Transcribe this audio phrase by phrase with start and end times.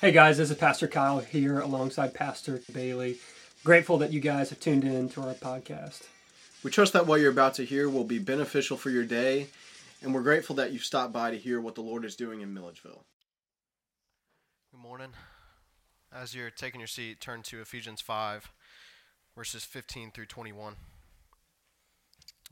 [0.00, 3.18] Hey guys, this is Pastor Kyle here alongside Pastor Bailey.
[3.64, 6.04] Grateful that you guys have tuned in to our podcast.
[6.64, 9.48] We trust that what you're about to hear will be beneficial for your day,
[10.00, 12.54] and we're grateful that you've stopped by to hear what the Lord is doing in
[12.54, 13.04] Milledgeville.
[14.70, 15.10] Good morning.
[16.10, 18.50] As you're taking your seat, turn to Ephesians 5,
[19.36, 20.76] verses 15 through 21.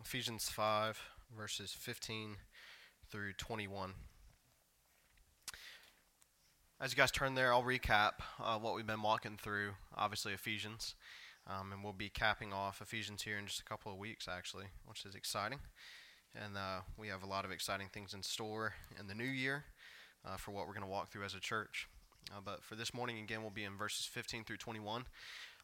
[0.05, 1.01] Ephesians 5,
[1.35, 2.37] verses 15
[3.11, 3.95] through 21.
[6.81, 9.73] As you guys turn there, I'll recap uh, what we've been walking through.
[9.97, 10.95] Obviously, Ephesians.
[11.45, 14.67] Um, and we'll be capping off Ephesians here in just a couple of weeks, actually,
[14.87, 15.59] which is exciting.
[16.37, 19.65] And uh, we have a lot of exciting things in store in the new year
[20.25, 21.89] uh, for what we're going to walk through as a church.
[22.31, 25.07] Uh, but for this morning, again, we'll be in verses 15 through 21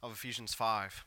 [0.03, 1.05] of Ephesians 5.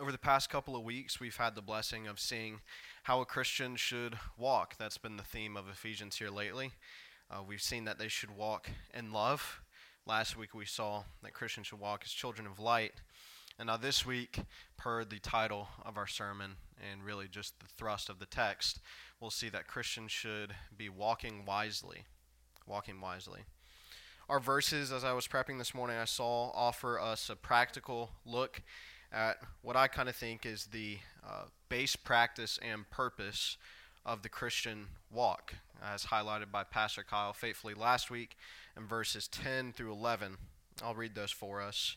[0.00, 2.58] Over the past couple of weeks, we've had the blessing of seeing
[3.04, 4.74] how a Christian should walk.
[4.80, 6.72] That's been the theme of Ephesians here lately.
[7.28, 9.60] Uh, we've seen that they should walk in love.
[10.06, 12.92] Last week we saw that Christians should walk as children of light.
[13.58, 14.38] And now this week,
[14.76, 16.52] per the title of our sermon
[16.92, 18.80] and really just the thrust of the text,
[19.20, 22.04] we'll see that Christians should be walking wisely.
[22.64, 23.40] Walking wisely.
[24.28, 28.62] Our verses, as I was prepping this morning, I saw offer us a practical look
[29.10, 33.56] at what I kind of think is the uh, base practice and purpose
[34.06, 35.54] of the Christian walk,
[35.84, 38.36] as highlighted by Pastor Kyle faithfully last week
[38.76, 40.36] in verses 10 through 11.
[40.82, 41.96] I'll read those for us.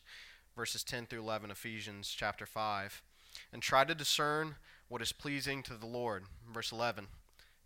[0.56, 3.04] Verses 10 through 11, Ephesians chapter 5.
[3.54, 4.56] And try to discern
[4.88, 6.24] what is pleasing to the Lord.
[6.52, 7.08] Verse 11.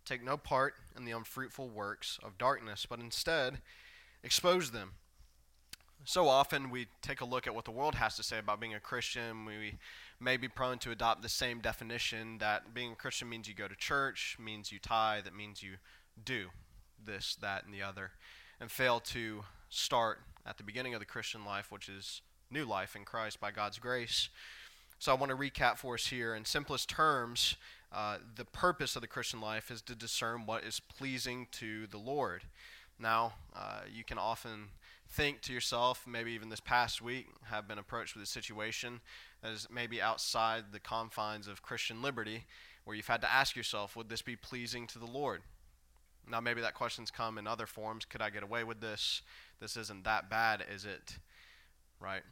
[0.04, 3.62] Take no part in the unfruitful works of darkness, but instead
[4.22, 4.92] expose them.
[6.06, 8.74] So often we take a look at what the world has to say about being
[8.74, 9.46] a Christian.
[9.46, 9.78] We
[10.20, 13.68] may be prone to adopt the same definition that being a Christian means you go
[13.68, 15.76] to church, means you tithe, that means you
[16.22, 16.48] do
[17.02, 18.10] this, that, and the other,
[18.60, 22.94] and fail to start at the beginning of the Christian life, which is new life
[22.94, 24.28] in Christ by God's grace.
[24.98, 27.56] So I want to recap for us here in simplest terms.
[27.90, 31.98] Uh, the purpose of the Christian life is to discern what is pleasing to the
[31.98, 32.42] Lord.
[32.98, 34.68] Now, uh, you can often
[35.14, 39.00] think to yourself, maybe even this past week, have been approached with a situation
[39.42, 42.46] that is maybe outside the confines of Christian liberty,
[42.84, 45.42] where you've had to ask yourself, would this be pleasing to the Lord?
[46.28, 48.04] Now, maybe that question's come in other forms.
[48.04, 49.22] Could I get away with this?
[49.60, 51.18] This isn't that bad, is it?
[52.00, 52.22] Right?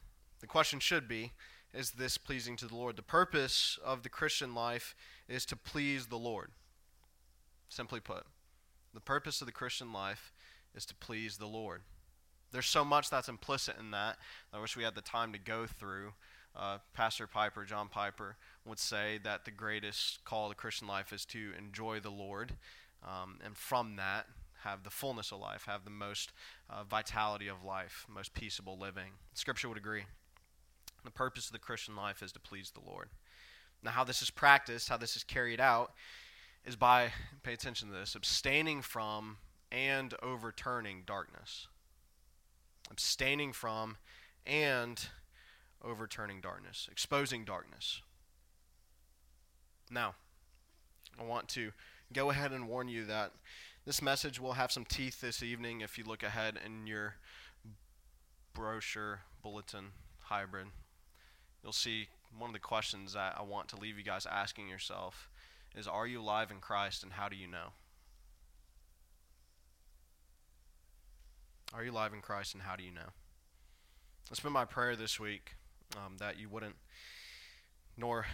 [0.41, 1.33] The question should be,
[1.73, 2.97] is this pleasing to the Lord?
[2.97, 4.97] The purpose of the Christian life
[5.29, 6.51] is to please the Lord.
[7.69, 8.25] Simply put,
[8.93, 10.33] the purpose of the Christian life
[10.75, 11.83] is to please the Lord.
[12.53, 14.19] There's so much that's implicit in that.
[14.53, 16.13] I wish we had the time to go through.
[16.55, 18.37] Uh, Pastor Piper, John Piper,
[18.67, 22.53] would say that the greatest call of the Christian life is to enjoy the Lord,
[23.03, 24.27] um, and from that,
[24.65, 26.33] have the fullness of life, have the most
[26.71, 29.13] uh, vitality of life, most peaceable living.
[29.33, 30.05] Scripture would agree.
[31.05, 33.09] The purpose of the Christian life is to please the Lord.
[33.83, 35.93] Now, how this is practiced, how this is carried out,
[36.65, 37.11] is by,
[37.43, 39.39] pay attention to this, abstaining from
[39.73, 41.67] and overturning darkness
[42.93, 43.97] abstaining from,
[44.47, 45.07] and
[45.83, 48.03] overturning darkness, exposing darkness.
[49.91, 50.15] Now,
[51.19, 51.73] I want to
[52.13, 53.33] go ahead and warn you that
[53.87, 57.17] this message will have some teeth this evening if you look ahead in your
[58.53, 59.87] brochure, bulletin,
[60.25, 60.67] hybrid.
[61.63, 65.29] You'll see one of the questions that I want to leave you guys asking yourself
[65.75, 67.73] is Are you alive in Christ and how do you know?
[71.75, 73.13] Are you alive in Christ and how do you know?
[74.31, 75.55] It's been my prayer this week
[75.97, 76.77] um, that you wouldn't,
[77.97, 78.27] nor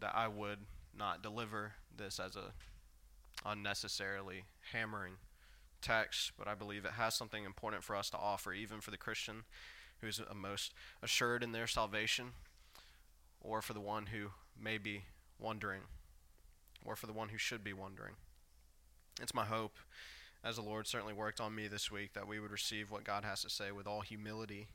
[0.00, 0.58] that I would
[0.96, 2.52] not deliver this as a
[3.46, 5.14] unnecessarily hammering
[5.80, 8.96] text, but I believe it has something important for us to offer, even for the
[8.96, 9.44] Christian
[10.00, 12.32] who is most assured in their salvation,
[13.40, 15.04] or for the one who may be
[15.38, 15.82] wondering,
[16.84, 18.14] or for the one who should be wondering.
[19.20, 19.76] It's my hope
[20.44, 23.24] as the Lord certainly worked on me this week, that we would receive what God
[23.24, 24.66] has to say with all humility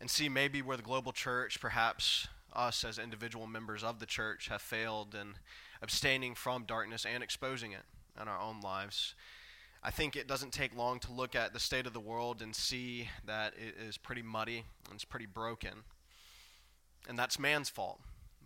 [0.00, 4.48] and see maybe where the global church, perhaps us as individual members of the church,
[4.48, 5.34] have failed in
[5.80, 7.84] abstaining from darkness and exposing it
[8.20, 9.14] in our own lives.
[9.82, 12.54] I think it doesn't take long to look at the state of the world and
[12.54, 15.82] see that it is pretty muddy and it's pretty broken.
[17.08, 17.98] And that's man's fault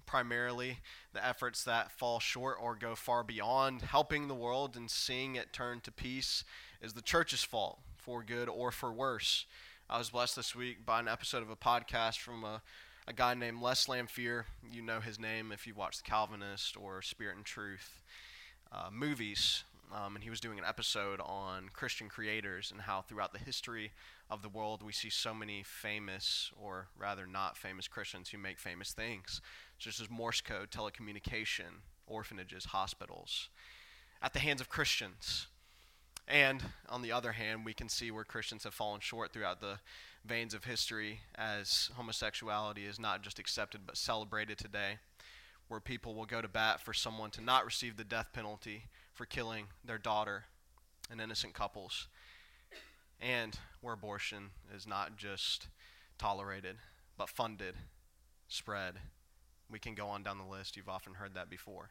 [0.06, 0.78] primarily
[1.12, 5.52] the efforts that fall short or go far beyond helping the world and seeing it
[5.52, 6.44] turn to peace
[6.80, 9.46] is the church's fault, for good or for worse.
[9.90, 12.62] I was blessed this week by an episode of a podcast from a,
[13.08, 14.44] a guy named Les Lanphere.
[14.70, 18.02] You know his name if you watch The Calvinist or Spirit and Truth
[18.72, 19.64] uh, movies.
[19.92, 23.92] um, and he was doing an episode on Christian creators and how throughout the history
[24.28, 28.58] of the world we see so many famous, or rather not famous Christians who make
[28.58, 29.40] famous things,
[29.78, 33.48] such as Morse code, telecommunication, orphanages, hospitals,
[34.22, 35.46] at the hands of Christians.
[36.28, 39.78] And on the other hand, we can see where Christians have fallen short throughout the
[40.24, 44.98] veins of history as homosexuality is not just accepted but celebrated today,
[45.68, 48.84] where people will go to bat for someone to not receive the death penalty
[49.14, 50.44] for killing their daughter
[51.10, 52.08] and innocent couples,
[53.20, 55.68] and where abortion is not just
[56.18, 56.76] tolerated
[57.16, 57.74] but funded,
[58.48, 58.94] spread.
[59.70, 60.76] We can go on down the list.
[60.76, 61.90] You've often heard that before.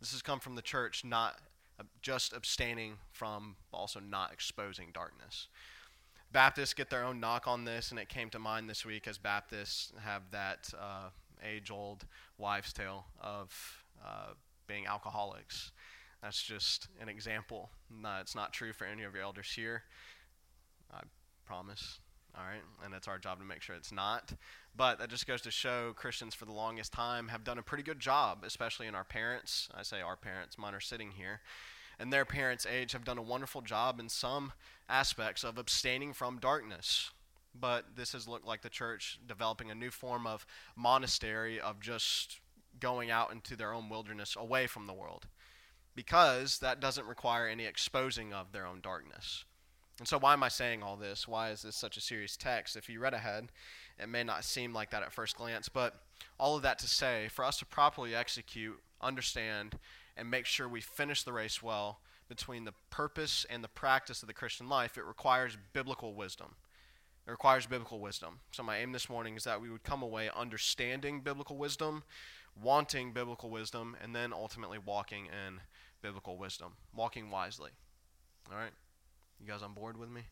[0.00, 1.38] This has come from the church not
[2.02, 5.48] just abstaining from, also not exposing darkness.
[6.32, 9.18] Baptists get their own knock on this, and it came to mind this week as
[9.18, 11.08] Baptists have that uh,
[11.44, 12.06] age old
[12.38, 14.34] wives' tale of uh,
[14.66, 15.72] being alcoholics.
[16.22, 17.70] That's just an example.
[17.90, 19.82] No, it's not true for any of your elders here.
[20.92, 21.00] I
[21.46, 21.98] promise.
[22.36, 24.32] All right, and it's our job to make sure it's not.
[24.76, 27.82] But that just goes to show Christians for the longest time have done a pretty
[27.82, 29.68] good job, especially in our parents.
[29.74, 31.40] I say our parents, mine are sitting here.
[31.98, 34.52] And their parents' age have done a wonderful job in some
[34.88, 37.10] aspects of abstaining from darkness.
[37.54, 40.46] But this has looked like the church developing a new form of
[40.76, 42.40] monastery of just
[42.78, 45.26] going out into their own wilderness away from the world.
[45.94, 49.44] Because that doesn't require any exposing of their own darkness.
[49.98, 51.28] And so, why am I saying all this?
[51.28, 52.74] Why is this such a serious text?
[52.74, 53.52] If you read ahead,
[54.00, 56.00] it may not seem like that at first glance, but
[56.38, 59.78] all of that to say, for us to properly execute, understand,
[60.16, 64.28] and make sure we finish the race well between the purpose and the practice of
[64.28, 66.54] the Christian life, it requires biblical wisdom.
[67.26, 68.38] It requires biblical wisdom.
[68.52, 72.04] So, my aim this morning is that we would come away understanding biblical wisdom,
[72.60, 75.60] wanting biblical wisdom, and then ultimately walking in
[76.02, 77.70] biblical wisdom, walking wisely.
[78.50, 78.72] All right?
[79.40, 80.22] You guys on board with me?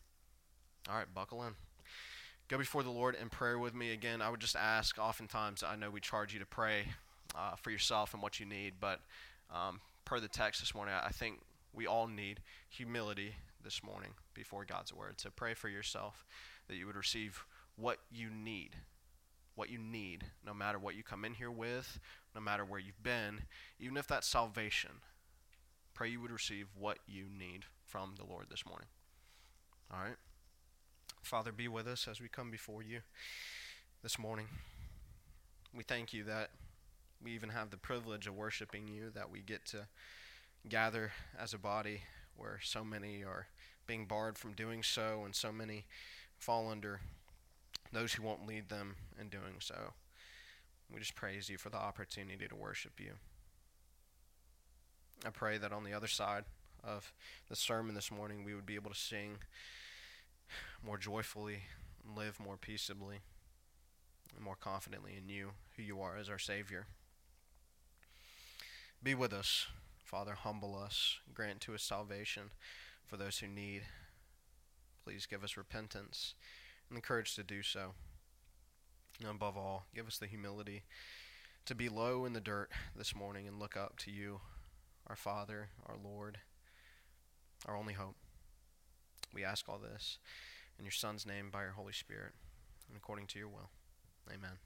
[0.89, 1.53] All right, buckle in.
[2.49, 3.91] Go before the Lord in prayer with me.
[3.91, 6.85] Again, I would just ask, oftentimes, I know we charge you to pray
[7.35, 9.01] uh, for yourself and what you need, but
[9.53, 11.41] um, per the text this morning, I think
[11.75, 15.21] we all need humility this morning before God's word.
[15.21, 16.25] So pray for yourself
[16.67, 18.71] that you would receive what you need.
[19.53, 21.99] What you need, no matter what you come in here with,
[22.33, 23.41] no matter where you've been,
[23.79, 24.89] even if that's salvation.
[25.93, 28.87] Pray you would receive what you need from the Lord this morning.
[29.93, 30.15] All right.
[31.29, 33.01] Father, be with us as we come before you
[34.01, 34.47] this morning.
[35.77, 36.49] We thank you that
[37.23, 39.85] we even have the privilege of worshiping you, that we get to
[40.67, 42.01] gather as a body
[42.35, 43.45] where so many are
[43.85, 45.85] being barred from doing so, and so many
[46.39, 46.99] fall under
[47.93, 49.93] those who won't lead them in doing so.
[50.91, 53.11] We just praise you for the opportunity to worship you.
[55.23, 56.45] I pray that on the other side
[56.83, 57.13] of
[57.49, 59.37] the sermon this morning, we would be able to sing
[60.83, 61.63] more joyfully,
[62.15, 63.19] live more peaceably,
[64.35, 66.87] and more confidently in you, who you are as our Savior.
[69.01, 69.67] Be with us,
[70.03, 70.35] Father.
[70.35, 71.19] Humble us.
[71.33, 72.51] Grant to us salvation
[73.05, 73.83] for those who need.
[75.03, 76.35] Please give us repentance
[76.89, 77.93] and the courage to do so.
[79.19, 80.83] And above all, give us the humility
[81.65, 84.41] to be low in the dirt this morning and look up to you,
[85.07, 86.39] our Father, our Lord
[87.67, 88.15] our only hope.
[89.33, 90.17] We ask all this
[90.77, 92.33] in your Son's name by your Holy Spirit
[92.87, 93.69] and according to your will.
[94.27, 94.57] Amen.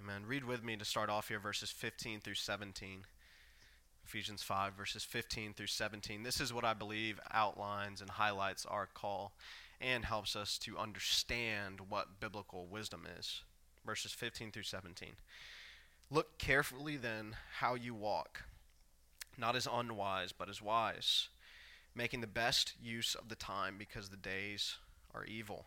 [0.00, 0.22] Amen.
[0.26, 3.06] Read with me to start off here verses 15 through 17.
[4.06, 6.22] Ephesians 5, verses 15 through 17.
[6.22, 9.32] This is what I believe outlines and highlights our call
[9.80, 13.42] and helps us to understand what biblical wisdom is.
[13.84, 15.10] Verses 15 through 17.
[16.10, 18.44] Look carefully then how you walk,
[19.38, 21.28] not as unwise, but as wise
[21.94, 24.76] making the best use of the time because the days
[25.14, 25.66] are evil.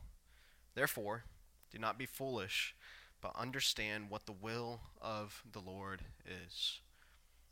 [0.76, 1.24] Therefore,
[1.72, 2.76] do not be foolish,
[3.22, 6.80] but understand what the will of the Lord is.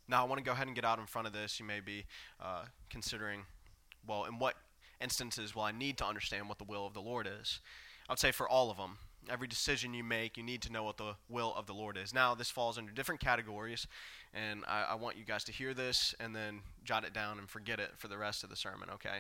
[0.08, 1.60] Now, I want to go ahead and get out in front of this.
[1.60, 2.06] You may be
[2.40, 3.42] uh, considering,
[4.08, 4.56] well, in what
[5.02, 7.60] instances will I need to understand what the will of the Lord is?
[8.08, 8.98] I would say for all of them.
[9.30, 12.14] Every decision you make, you need to know what the will of the Lord is.
[12.14, 13.88] Now, this falls under different categories,
[14.34, 17.50] and I, I, want you guys to hear this and then jot it down and
[17.50, 19.20] forget it for the rest of the sermon, okay?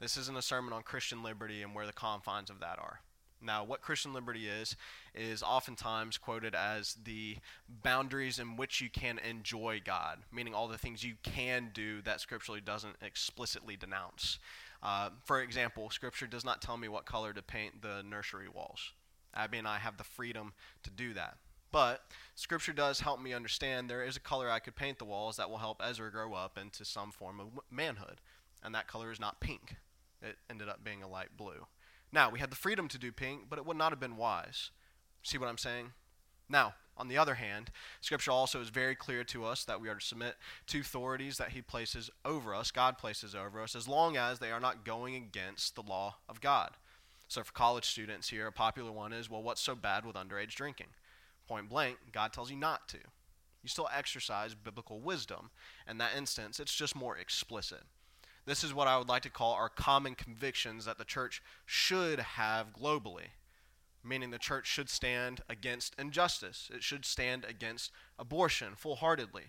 [0.00, 3.00] This isn't a sermon on Christian liberty and where the confines of that are.
[3.42, 4.76] Now, what Christian liberty is,
[5.14, 7.36] is oftentimes quoted as the
[7.82, 12.20] boundaries in which you can enjoy God, meaning all the things you can do that
[12.20, 14.38] scripturally doesn't explicitly denounce.
[14.82, 18.92] Uh, for example, Scripture does not tell me what color to paint the nursery walls.
[19.36, 20.52] Abby and I have the freedom
[20.82, 21.36] to do that.
[21.72, 22.02] But
[22.34, 25.50] Scripture does help me understand there is a color I could paint the walls that
[25.50, 28.20] will help Ezra grow up into some form of manhood.
[28.62, 29.76] And that color is not pink,
[30.22, 31.66] it ended up being a light blue.
[32.12, 34.70] Now, we had the freedom to do pink, but it would not have been wise.
[35.22, 35.92] See what I'm saying?
[36.48, 39.96] Now, on the other hand, Scripture also is very clear to us that we are
[39.96, 40.36] to submit
[40.68, 44.50] to authorities that He places over us, God places over us, as long as they
[44.50, 46.70] are not going against the law of God.
[47.28, 50.54] So, for college students here, a popular one is well, what's so bad with underage
[50.54, 50.88] drinking?
[51.48, 52.98] Point blank, God tells you not to.
[53.62, 55.50] You still exercise biblical wisdom.
[55.88, 57.82] In that instance, it's just more explicit.
[58.44, 62.20] This is what I would like to call our common convictions that the church should
[62.20, 63.30] have globally
[64.06, 66.70] meaning the church should stand against injustice.
[66.72, 69.44] It should stand against abortion full heartedly.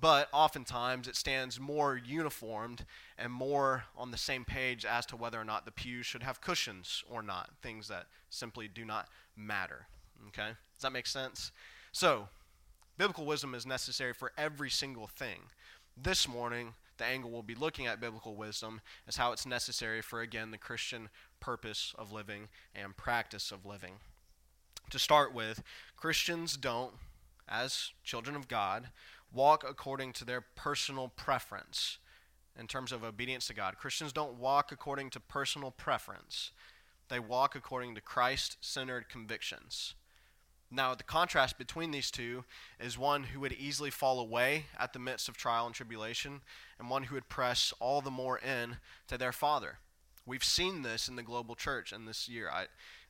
[0.00, 2.84] But oftentimes it stands more uniformed
[3.18, 6.40] and more on the same page as to whether or not the pews should have
[6.40, 9.86] cushions or not, things that simply do not matter.
[10.28, 10.50] Okay?
[10.76, 11.50] Does that make sense?
[11.90, 12.28] So,
[12.96, 15.38] biblical wisdom is necessary for every single thing.
[16.00, 20.20] This morning, the angle we'll be looking at biblical wisdom is how it's necessary for,
[20.20, 21.08] again, the Christian
[21.40, 23.94] purpose of living and practice of living.
[24.90, 25.62] To start with,
[25.96, 26.94] Christians don't,
[27.48, 28.88] as children of God,
[29.32, 31.98] walk according to their personal preference
[32.58, 33.76] in terms of obedience to God.
[33.78, 36.50] Christians don't walk according to personal preference,
[37.08, 39.94] they walk according to Christ centered convictions.
[40.70, 42.44] Now, the contrast between these two
[42.78, 46.42] is one who would easily fall away at the midst of trial and tribulation,
[46.78, 49.78] and one who would press all the more in to their Father.
[50.26, 52.50] We've seen this in the global church in this year.
[52.52, 52.64] I,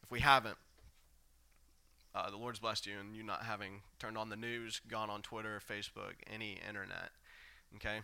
[0.05, 0.57] if we haven't,
[2.15, 5.23] uh, the Lord's blessed you, and you not having turned on the news, gone on
[5.23, 7.11] Twitter, Facebook, any internet.
[7.77, 8.01] Okay?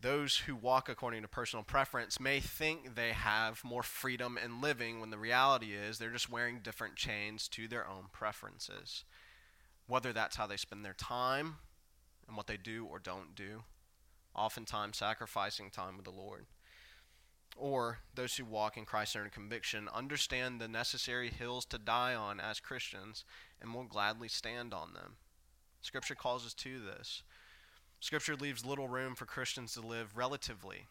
[0.00, 5.00] Those who walk according to personal preference may think they have more freedom in living
[5.00, 9.04] when the reality is they're just wearing different chains to their own preferences.
[9.86, 11.56] Whether that's how they spend their time
[12.26, 13.62] and what they do or don't do,
[14.34, 16.46] oftentimes sacrificing time with the Lord
[17.58, 22.40] or those who walk in Christ centered conviction understand the necessary hills to die on
[22.40, 23.24] as Christians
[23.60, 25.16] and will gladly stand on them.
[25.80, 27.22] Scripture calls us to this.
[28.00, 30.86] Scripture leaves little room for Christians to live relatively,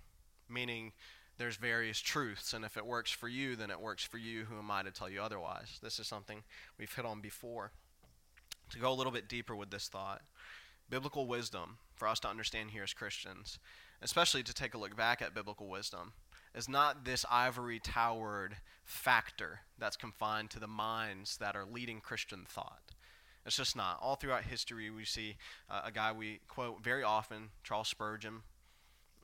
[0.50, 0.92] meaning
[1.38, 4.46] there's various truths, and if it works for you, then it works for you.
[4.46, 5.80] Who am I to tell you otherwise?
[5.82, 6.44] This is something
[6.78, 7.72] we've hit on before.
[8.72, 10.22] To go a little bit deeper with this thought,
[10.90, 13.60] biblical wisdom for us to understand here as Christians,
[14.02, 16.12] especially to take a look back at biblical wisdom
[16.58, 22.46] is not this ivory towered factor that's confined to the minds that are leading Christian
[22.48, 22.82] thought.
[23.46, 24.00] It's just not.
[24.02, 25.38] All throughout history, we see
[25.70, 28.42] uh, a guy we quote very often, Charles Spurgeon,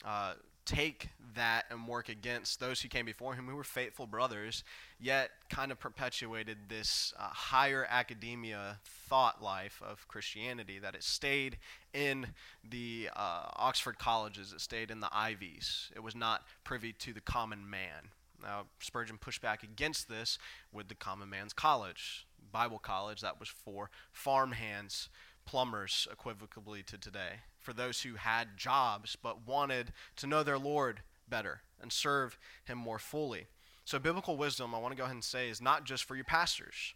[0.05, 0.35] uh,
[0.65, 4.63] take that and work against those who came before him who were faithful brothers,
[4.99, 11.57] yet kind of perpetuated this uh, higher academia thought life of Christianity, that it stayed
[11.93, 12.27] in
[12.67, 15.91] the uh, Oxford colleges, it stayed in the Ivies.
[15.95, 18.09] It was not privy to the common man.
[18.41, 20.37] Now, Spurgeon pushed back against this
[20.71, 25.09] with the Common Man's College, Bible college that was for farmhands
[25.45, 31.01] plumbers equivocally to today, for those who had jobs but wanted to know their Lord
[31.27, 33.47] better and serve Him more fully.
[33.85, 36.23] So, biblical wisdom, I want to go ahead and say, is not just for your
[36.23, 36.93] pastors.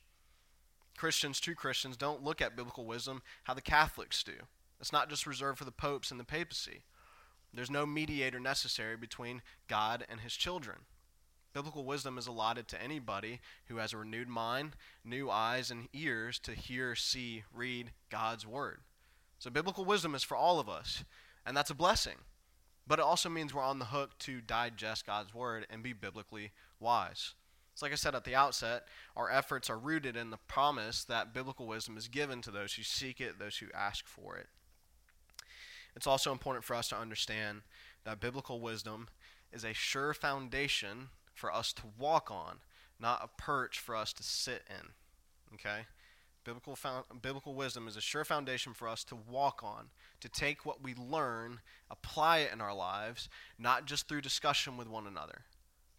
[0.98, 4.34] Christians, true Christians, don't look at biblical wisdom how the Catholics do.
[4.80, 6.82] It's not just reserved for the popes and the papacy.
[7.54, 10.80] There's no mediator necessary between God and His children.
[11.54, 16.40] Biblical wisdom is allotted to anybody who has a renewed mind, new eyes, and ears
[16.40, 18.80] to hear, see, read God's Word.
[19.40, 21.04] So, biblical wisdom is for all of us,
[21.46, 22.18] and that's a blessing.
[22.86, 26.52] But it also means we're on the hook to digest God's Word and be biblically
[26.80, 27.34] wise.
[27.76, 31.34] So, like I said at the outset, our efforts are rooted in the promise that
[31.34, 34.48] biblical wisdom is given to those who seek it, those who ask for it.
[35.96, 37.62] It's also important for us to understand
[38.04, 39.08] that biblical wisdom
[39.52, 42.58] is a sure foundation for us to walk on,
[43.00, 44.90] not a perch for us to sit in.
[45.54, 45.86] Okay?
[46.44, 49.90] Biblical, found, biblical wisdom is a sure foundation for us to walk on,
[50.22, 51.60] to take what we learn,
[51.92, 53.30] apply it in our lives,
[53.60, 55.42] not just through discussion with one another,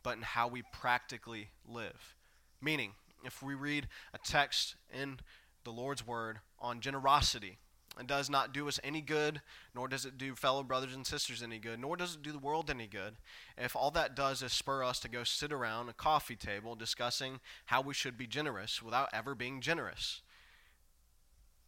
[0.03, 2.15] but in how we practically live.
[2.61, 2.93] Meaning,
[3.25, 5.21] if we read a text in
[5.65, 7.59] the Lord's Word on generosity,
[7.99, 9.41] it does not do us any good,
[9.75, 12.39] nor does it do fellow brothers and sisters any good, nor does it do the
[12.39, 13.17] world any good.
[13.57, 17.41] If all that does is spur us to go sit around a coffee table discussing
[17.67, 20.23] how we should be generous without ever being generous.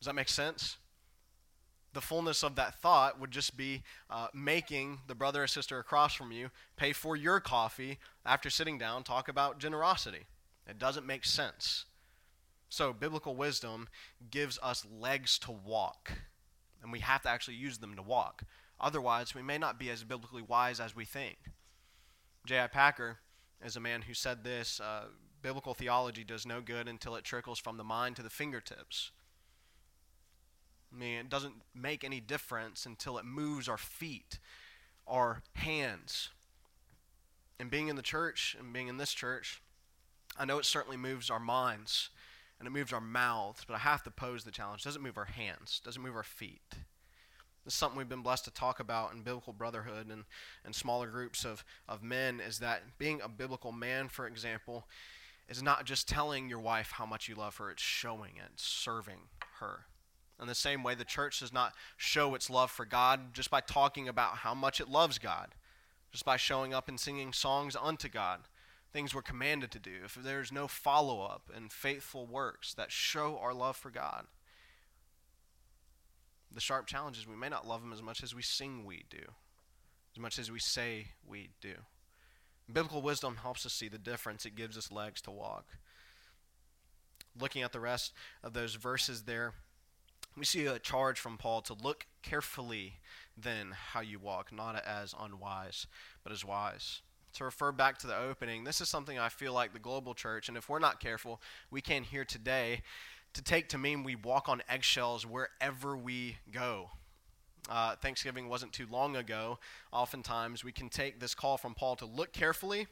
[0.00, 0.76] Does that make sense?
[1.92, 6.14] The fullness of that thought would just be uh, making the brother or sister across
[6.14, 10.26] from you pay for your coffee after sitting down, talk about generosity.
[10.68, 11.87] It doesn't make sense.
[12.70, 13.88] So, biblical wisdom
[14.30, 16.12] gives us legs to walk,
[16.80, 18.44] and we have to actually use them to walk.
[18.80, 21.36] Otherwise, we may not be as biblically wise as we think.
[22.46, 22.68] J.I.
[22.68, 23.18] Packer
[23.62, 25.06] is a man who said this uh,
[25.42, 29.10] biblical theology does no good until it trickles from the mind to the fingertips.
[30.94, 34.38] I mean, it doesn't make any difference until it moves our feet,
[35.08, 36.28] our hands.
[37.58, 39.60] And being in the church and being in this church,
[40.38, 42.10] I know it certainly moves our minds
[42.61, 44.83] and it moves our mouths, but I have to pose the challenge.
[44.83, 46.61] It doesn't move our hands, doesn't move our feet.
[47.64, 50.25] This is something we've been blessed to talk about in biblical brotherhood and,
[50.64, 54.87] and smaller groups of, of men is that being a biblical man, for example,
[55.49, 59.21] is not just telling your wife how much you love her, it's showing it, serving
[59.59, 59.87] her.
[60.40, 63.61] In the same way, the church does not show its love for God just by
[63.61, 65.55] talking about how much it loves God,
[66.12, 68.40] just by showing up and singing songs unto God,
[68.92, 69.92] things we're commanded to do.
[70.04, 74.26] If there's no follow up and faithful works that show our love for God,
[76.52, 79.04] the sharp challenge is we may not love Him as much as we sing we
[79.09, 79.23] do,
[80.14, 81.75] as much as we say we do.
[82.73, 85.66] Biblical wisdom helps us see the difference, it gives us legs to walk.
[87.40, 89.54] Looking at the rest of those verses there,
[90.37, 92.94] we see a charge from Paul to look carefully
[93.37, 95.87] then how you walk, not as unwise,
[96.23, 97.02] but as wise.
[97.34, 100.49] To refer back to the opening, this is something I feel like the global church,
[100.49, 102.82] and if we're not careful, we can hear today
[103.34, 106.90] to take to mean we walk on eggshells wherever we go.
[107.68, 109.58] Uh, Thanksgiving wasn't too long ago.
[109.92, 112.88] Oftentimes, we can take this call from Paul to look carefully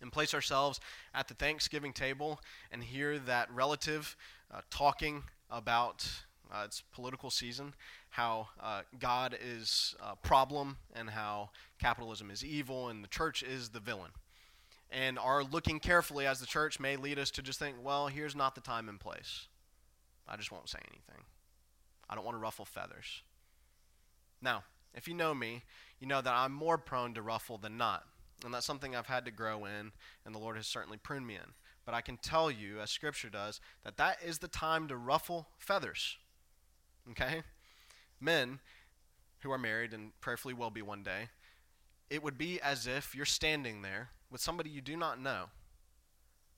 [0.00, 0.80] and place ourselves
[1.14, 2.40] at the Thanksgiving table
[2.72, 4.16] and hear that relative
[4.52, 6.08] uh, talking about
[6.52, 7.74] uh, it's political season,
[8.10, 11.50] how uh, God is a problem and how
[11.84, 14.10] capitalism is evil and the church is the villain.
[14.90, 18.34] And our looking carefully as the church may lead us to just think, well, here's
[18.34, 19.48] not the time and place.
[20.26, 21.24] I just won't say anything.
[22.08, 23.22] I don't want to ruffle feathers.
[24.40, 24.64] Now,
[24.94, 25.62] if you know me,
[26.00, 28.04] you know that I'm more prone to ruffle than not.
[28.44, 29.92] And that's something I've had to grow in,
[30.24, 31.52] and the Lord has certainly pruned me in.
[31.84, 35.48] But I can tell you, as Scripture does, that that is the time to ruffle
[35.58, 36.16] feathers.
[37.10, 37.42] Okay?
[38.20, 38.60] Men
[39.40, 41.28] who are married and prayerfully will be one day,
[42.10, 45.46] it would be as if you're standing there with somebody you do not know,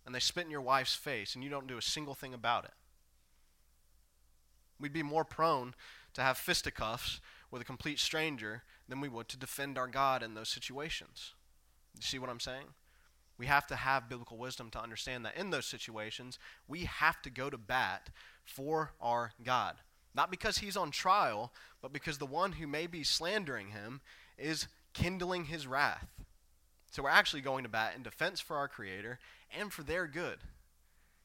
[0.05, 2.65] and they spit in your wife's face, and you don't do a single thing about
[2.65, 2.75] it.
[4.79, 5.75] We'd be more prone
[6.15, 10.35] to have fisticuffs with a complete stranger than we would to defend our God in
[10.35, 11.35] those situations.
[11.95, 12.67] You see what I'm saying?
[13.39, 17.31] We have to have biblical wisdom to understand that in those situations, we have to
[17.31, 18.11] go to bat
[18.45, 19.77] for our God.
[20.15, 24.01] Not because he's on trial, but because the one who may be slandering him
[24.39, 26.09] is kindling his wrath.
[26.91, 29.19] So we're actually going to bat in defense for our Creator
[29.57, 30.39] and for their good.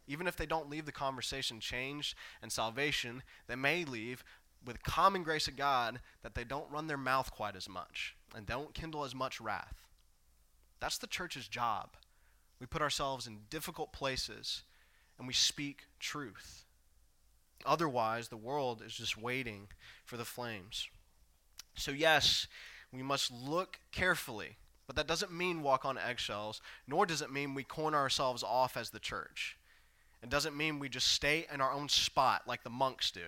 [0.07, 4.23] Even if they don't leave the conversation changed and salvation, they may leave
[4.65, 8.45] with common grace of God that they don't run their mouth quite as much and
[8.45, 9.85] don't kindle as much wrath.
[10.79, 11.91] That's the church's job.
[12.59, 14.63] We put ourselves in difficult places
[15.17, 16.65] and we speak truth.
[17.65, 19.67] Otherwise, the world is just waiting
[20.03, 20.89] for the flames.
[21.75, 22.47] So, yes,
[22.93, 27.53] we must look carefully, but that doesn't mean walk on eggshells, nor does it mean
[27.53, 29.57] we corner ourselves off as the church.
[30.21, 33.21] It doesn't mean we just stay in our own spot like the monks do.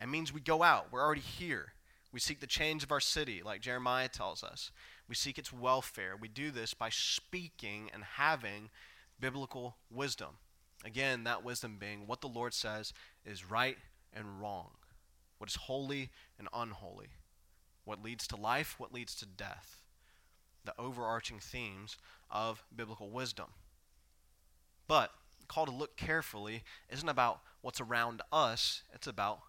[0.00, 0.88] It means we go out.
[0.90, 1.72] We're already here.
[2.12, 4.70] We seek the change of our city, like Jeremiah tells us.
[5.08, 6.14] We seek its welfare.
[6.20, 8.70] We do this by speaking and having
[9.18, 10.36] biblical wisdom.
[10.84, 12.92] Again, that wisdom being what the Lord says
[13.24, 13.78] is right
[14.12, 14.70] and wrong,
[15.38, 17.08] what is holy and unholy,
[17.84, 19.78] what leads to life, what leads to death.
[20.64, 21.96] The overarching themes
[22.30, 23.48] of biblical wisdom.
[24.86, 25.10] But
[25.48, 29.40] call to look carefully isn't about what's around us, it's about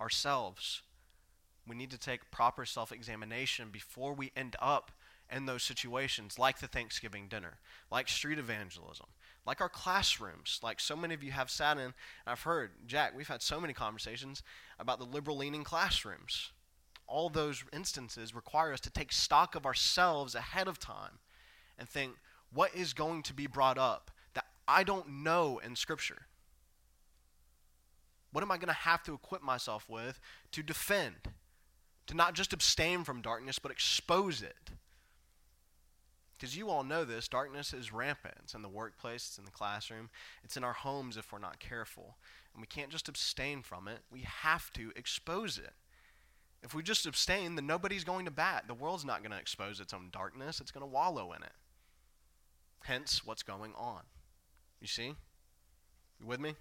[0.00, 0.82] ourselves.
[1.66, 4.92] We need to take proper self examination before we end up
[5.30, 7.58] in those situations, like the Thanksgiving dinner,
[7.90, 9.06] like street evangelism,
[9.46, 11.94] like our classrooms, like so many of you have sat in.
[12.26, 14.42] I've heard, Jack, we've had so many conversations
[14.78, 16.50] about the liberal leaning classrooms.
[17.10, 21.18] All those instances require us to take stock of ourselves ahead of time
[21.76, 22.12] and think,
[22.52, 26.26] what is going to be brought up that I don't know in Scripture?
[28.32, 30.20] What am I going to have to equip myself with
[30.52, 31.16] to defend?
[32.06, 34.70] To not just abstain from darkness, but expose it.
[36.38, 38.36] Because you all know this darkness is rampant.
[38.44, 40.10] It's in the workplace, it's in the classroom,
[40.44, 42.16] it's in our homes if we're not careful.
[42.54, 45.72] And we can't just abstain from it, we have to expose it.
[46.62, 48.64] If we just abstain, then nobody's going to bat.
[48.66, 51.52] The world's not going to expose its own darkness, it's going to wallow in it.
[52.84, 54.02] Hence, what's going on.
[54.80, 55.14] You see?
[56.18, 56.54] You with me?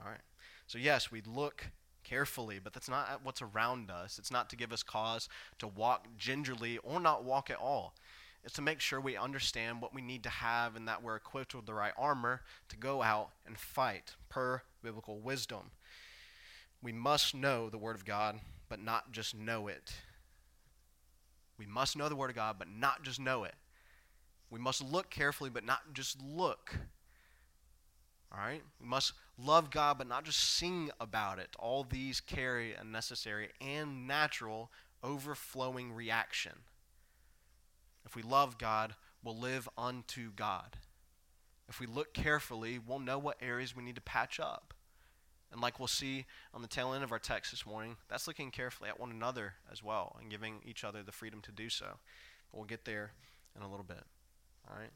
[0.00, 0.20] All right.
[0.66, 1.70] So, yes, we look
[2.02, 4.18] carefully, but that's not what's around us.
[4.18, 7.94] It's not to give us cause to walk gingerly or not walk at all.
[8.44, 11.54] It's to make sure we understand what we need to have and that we're equipped
[11.54, 15.70] with the right armor to go out and fight per biblical wisdom.
[16.82, 18.40] We must know the Word of God,
[18.74, 19.92] but not just know it.
[21.60, 23.54] We must know the Word of God, but not just know it.
[24.50, 26.76] We must look carefully, but not just look.
[28.32, 28.62] All right?
[28.80, 31.50] We must love God, but not just sing about it.
[31.56, 34.72] All these carry a necessary and natural
[35.04, 36.54] overflowing reaction.
[38.04, 40.78] If we love God, we'll live unto God.
[41.68, 44.73] If we look carefully, we'll know what areas we need to patch up.
[45.54, 48.50] And like we'll see on the tail end of our text this morning, that's looking
[48.50, 51.86] carefully at one another as well and giving each other the freedom to do so.
[52.52, 53.12] We'll get there
[53.54, 54.02] in a little bit.
[54.68, 54.90] All right?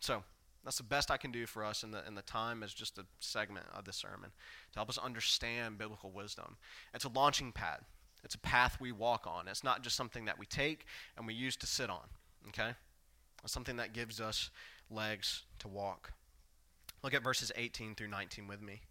[0.00, 0.24] So,
[0.64, 2.96] that's the best I can do for us in the, in the time as just
[2.96, 4.30] a segment of the sermon
[4.72, 6.56] to help us understand biblical wisdom.
[6.94, 7.80] It's a launching pad,
[8.24, 9.48] it's a path we walk on.
[9.48, 10.86] It's not just something that we take
[11.18, 12.06] and we use to sit on,
[12.48, 12.70] okay?
[13.44, 14.50] It's something that gives us
[14.88, 16.12] legs to walk.
[17.02, 18.82] Look at verses 18 through 19 with me.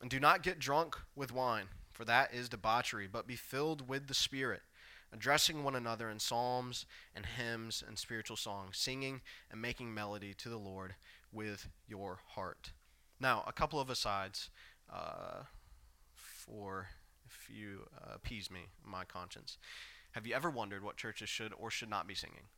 [0.00, 4.06] And do not get drunk with wine, for that is debauchery, but be filled with
[4.06, 4.62] the Spirit
[5.12, 10.48] addressing one another in psalms and hymns and spiritual songs, singing and making melody to
[10.48, 10.94] the Lord
[11.32, 12.72] with your heart.
[13.20, 14.50] Now, a couple of asides
[14.92, 15.42] uh,
[16.14, 16.88] for
[17.26, 19.58] if you uh, appease me, my conscience.
[20.12, 22.48] Have you ever wondered what churches should or should not be singing?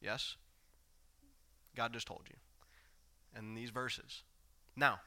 [0.00, 0.36] Yes?
[1.74, 2.36] God just told you.
[3.38, 4.22] in these verses.
[4.74, 5.00] Now,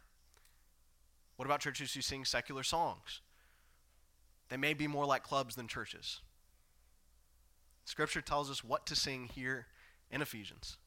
[1.39, 3.21] what about churches who sing secular songs?
[4.49, 6.19] They may be more like clubs than churches.
[7.85, 9.67] Scripture tells us what to sing here
[10.11, 10.79] in Ephesians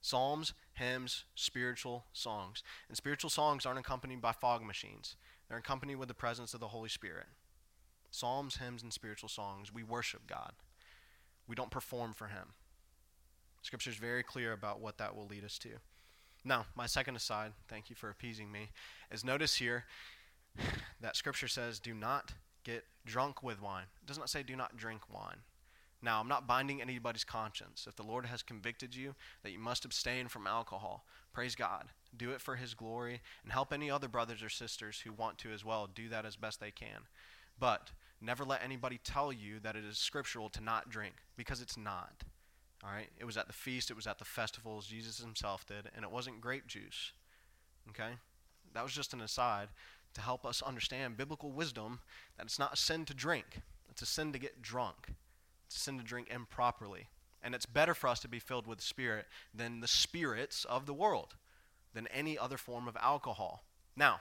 [0.00, 2.64] psalms, hymns, spiritual songs.
[2.88, 5.14] And spiritual songs aren't accompanied by fog machines,
[5.48, 7.26] they're accompanied with the presence of the Holy Spirit.
[8.10, 10.54] Psalms, hymns, and spiritual songs, we worship God.
[11.46, 12.54] We don't perform for Him.
[13.62, 15.68] Scripture is very clear about what that will lead us to.
[16.44, 18.70] Now, my second aside, thank you for appeasing me,
[19.10, 19.84] is notice here
[21.00, 22.32] that Scripture says, do not
[22.64, 23.86] get drunk with wine.
[24.02, 25.38] It does not say do not drink wine.
[26.02, 27.86] Now, I'm not binding anybody's conscience.
[27.86, 31.88] If the Lord has convicted you that you must abstain from alcohol, praise God.
[32.16, 35.52] Do it for His glory and help any other brothers or sisters who want to
[35.52, 37.02] as well do that as best they can.
[37.58, 41.76] But never let anybody tell you that it is scriptural to not drink because it's
[41.76, 42.24] not.
[42.84, 43.08] All right?
[43.18, 46.10] It was at the feast, it was at the festivals, Jesus himself did, and it
[46.10, 47.12] wasn't grape juice.
[47.90, 48.12] Okay?
[48.72, 49.68] That was just an aside
[50.14, 52.00] to help us understand biblical wisdom
[52.36, 55.14] that it's not a sin to drink, it's a sin to get drunk,
[55.66, 57.08] it's a sin to drink improperly.
[57.42, 60.84] And it's better for us to be filled with the Spirit than the spirits of
[60.84, 61.36] the world,
[61.94, 63.64] than any other form of alcohol.
[63.96, 64.20] Now,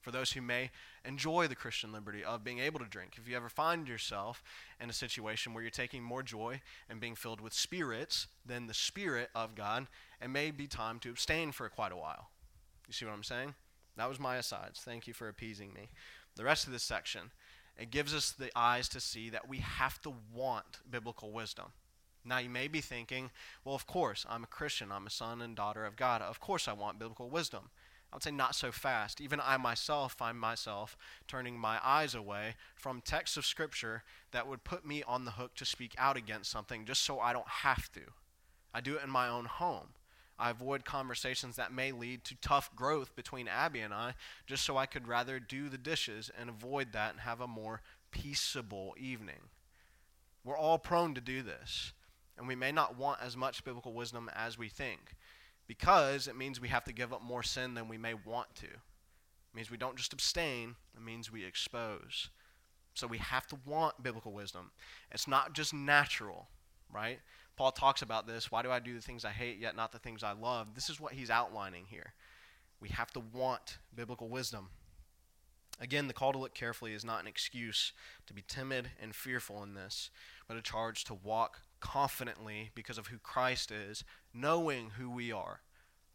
[0.00, 0.70] for those who may
[1.04, 3.12] enjoy the Christian liberty of being able to drink.
[3.16, 4.42] If you ever find yourself
[4.80, 8.74] in a situation where you're taking more joy and being filled with spirits than the
[8.74, 9.86] Spirit of God,
[10.22, 12.28] it may be time to abstain for quite a while.
[12.86, 13.54] You see what I'm saying?
[13.96, 14.80] That was my asides.
[14.80, 15.90] Thank you for appeasing me.
[16.36, 17.30] The rest of this section,
[17.78, 21.66] it gives us the eyes to see that we have to want biblical wisdom.
[22.24, 23.30] Now, you may be thinking,
[23.64, 24.92] well, of course, I'm a Christian.
[24.92, 26.20] I'm a son and daughter of God.
[26.20, 27.70] Of course, I want biblical wisdom.
[28.12, 29.20] I would say not so fast.
[29.20, 30.96] Even I myself find myself
[31.28, 35.54] turning my eyes away from texts of Scripture that would put me on the hook
[35.56, 38.00] to speak out against something just so I don't have to.
[38.74, 39.90] I do it in my own home.
[40.40, 44.14] I avoid conversations that may lead to tough growth between Abby and I,
[44.46, 47.82] just so I could rather do the dishes and avoid that and have a more
[48.10, 49.50] peaceable evening.
[50.42, 51.92] We're all prone to do this,
[52.38, 55.14] and we may not want as much biblical wisdom as we think,
[55.70, 58.66] because it means we have to give up more sin than we may want to.
[58.66, 62.28] It means we don't just abstain, it means we expose.
[62.94, 64.72] So we have to want biblical wisdom.
[65.12, 66.48] It's not just natural,
[66.92, 67.20] right?
[67.54, 68.50] Paul talks about this.
[68.50, 70.74] Why do I do the things I hate yet not the things I love?
[70.74, 72.14] This is what he's outlining here.
[72.80, 74.70] We have to want biblical wisdom.
[75.80, 77.92] Again, the call to look carefully is not an excuse
[78.26, 80.10] to be timid and fearful in this,
[80.48, 85.60] but a charge to walk confidently because of who Christ is, knowing who we are.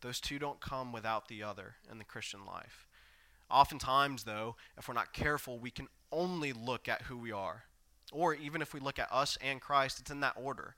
[0.01, 2.87] Those two don't come without the other in the Christian life.
[3.49, 7.63] Oftentimes, though, if we're not careful, we can only look at who we are.
[8.11, 10.75] Or even if we look at us and Christ, it's in that order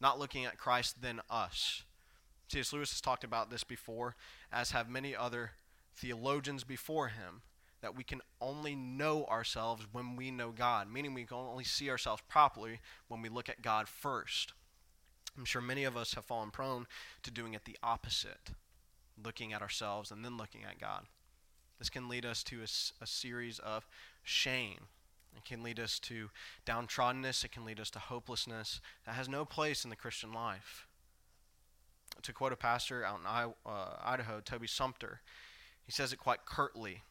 [0.00, 1.82] not looking at Christ than us.
[2.48, 2.72] C.S.
[2.72, 4.16] Lewis has talked about this before,
[4.52, 5.52] as have many other
[5.96, 7.42] theologians before him,
[7.80, 11.88] that we can only know ourselves when we know God, meaning we can only see
[11.90, 14.52] ourselves properly when we look at God first.
[15.36, 16.86] I'm sure many of us have fallen prone
[17.22, 18.50] to doing it the opposite,
[19.22, 21.06] looking at ourselves and then looking at God.
[21.78, 23.86] This can lead us to a, a series of
[24.22, 24.86] shame.
[25.36, 26.30] It can lead us to
[26.64, 27.44] downtroddenness.
[27.44, 30.86] It can lead us to hopelessness that has no place in the Christian life.
[32.22, 35.20] To quote a pastor out in uh, Idaho, Toby Sumpter,
[35.84, 37.02] he says it quite curtly.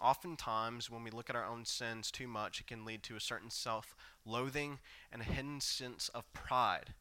[0.00, 3.20] Oftentimes, when we look at our own sins too much, it can lead to a
[3.20, 4.78] certain self loathing
[5.10, 6.94] and a hidden sense of pride.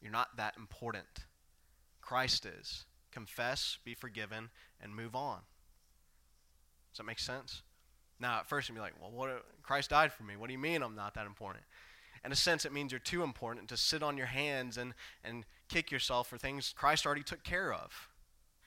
[0.00, 1.26] You're not that important.
[2.00, 2.84] Christ is.
[3.12, 5.40] Confess, be forgiven, and move on.
[6.92, 7.62] Does that make sense?
[8.18, 10.36] Now, at first, you'd be like, well, what, Christ died for me.
[10.36, 11.64] What do you mean I'm not that important?
[12.24, 14.92] In a sense, it means you're too important to sit on your hands and,
[15.24, 18.08] and kick yourself for things Christ already took care of.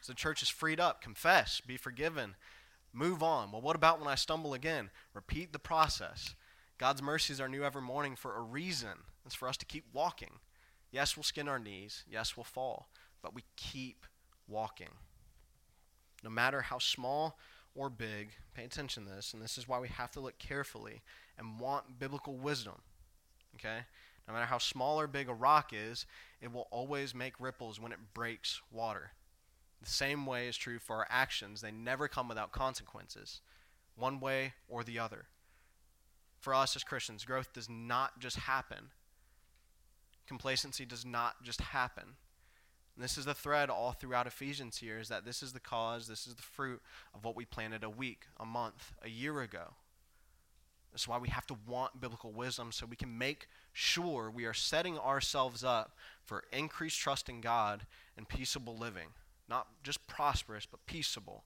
[0.01, 1.01] So the church is freed up.
[1.01, 2.35] Confess, be forgiven,
[2.91, 3.51] move on.
[3.51, 4.89] Well, what about when I stumble again?
[5.13, 6.35] Repeat the process.
[6.77, 8.97] God's mercies are new every morning for a reason.
[9.25, 10.39] It's for us to keep walking.
[10.93, 12.05] Yes, we'll skin our knees.
[12.07, 12.87] Yes, we'll fall.
[13.23, 14.05] But we keep
[14.47, 14.91] walking.
[16.23, 17.39] No matter how small
[17.75, 21.01] or big, pay attention to this, and this is why we have to look carefully
[21.37, 22.75] and want biblical wisdom.
[23.55, 23.79] Okay?
[24.27, 26.05] No matter how small or big a rock is,
[26.39, 29.13] it will always make ripples when it breaks water.
[29.81, 31.59] The same way is true for our actions.
[31.59, 33.41] They never come without consequences,
[33.95, 35.25] one way or the other.
[36.39, 38.91] For us as Christians, growth does not just happen,
[40.27, 42.03] complacency does not just happen.
[42.95, 46.07] And this is the thread all throughout Ephesians here is that this is the cause,
[46.07, 46.81] this is the fruit
[47.15, 49.73] of what we planted a week, a month, a year ago.
[50.91, 54.53] That's why we have to want biblical wisdom so we can make sure we are
[54.53, 59.09] setting ourselves up for increased trust in God and peaceable living
[59.49, 61.43] not just prosperous, but peaceable.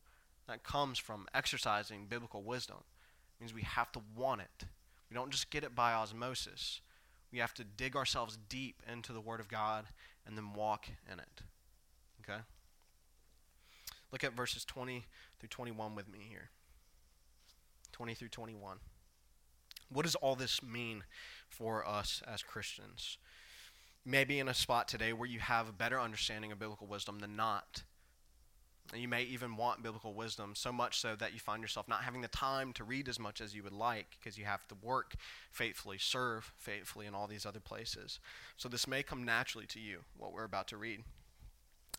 [0.48, 2.78] That comes from exercising biblical wisdom.
[2.80, 4.68] It means we have to want it.
[5.10, 6.82] We don't just get it by osmosis.
[7.32, 9.86] We have to dig ourselves deep into the Word of God
[10.26, 11.42] and then walk in it.
[12.22, 12.40] Okay?
[14.12, 15.06] Look at verses 20
[15.40, 16.50] through 21 with me here.
[17.92, 18.78] 20 through 21.
[19.90, 21.04] What does all this mean
[21.50, 23.18] for us as Christians?
[24.06, 26.88] You may be in a spot today where you have a better understanding of biblical
[26.88, 27.84] wisdom than not.
[28.94, 32.04] And you may even want biblical wisdom so much so that you find yourself not
[32.04, 34.76] having the time to read as much as you would like because you have to
[34.82, 35.16] work
[35.52, 38.20] faithfully, serve faithfully in all these other places.
[38.56, 41.04] So this may come naturally to you, what we're about to read.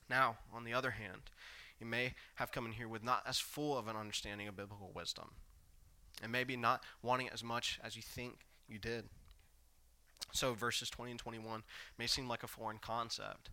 [0.08, 1.30] Now, on the other hand,
[1.78, 4.90] you may have come in here with not as full of an understanding of biblical
[4.94, 5.32] wisdom,
[6.22, 9.04] and maybe not wanting it as much as you think you did.
[10.32, 11.62] So, verses 20 and 21
[11.98, 13.50] may seem like a foreign concept.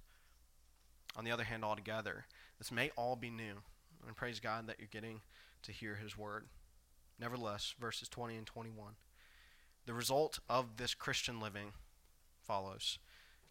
[1.15, 2.25] On the other hand, altogether,
[2.57, 3.61] this may all be new.
[4.05, 5.21] And praise God that you're getting
[5.63, 6.45] to hear His word.
[7.19, 8.93] Nevertheless, verses 20 and 21.
[9.85, 11.73] The result of this Christian living
[12.41, 12.99] follows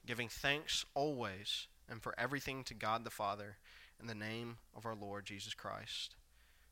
[0.06, 3.56] giving thanks always and for everything to God the Father
[4.00, 6.16] in the name of our Lord Jesus Christ,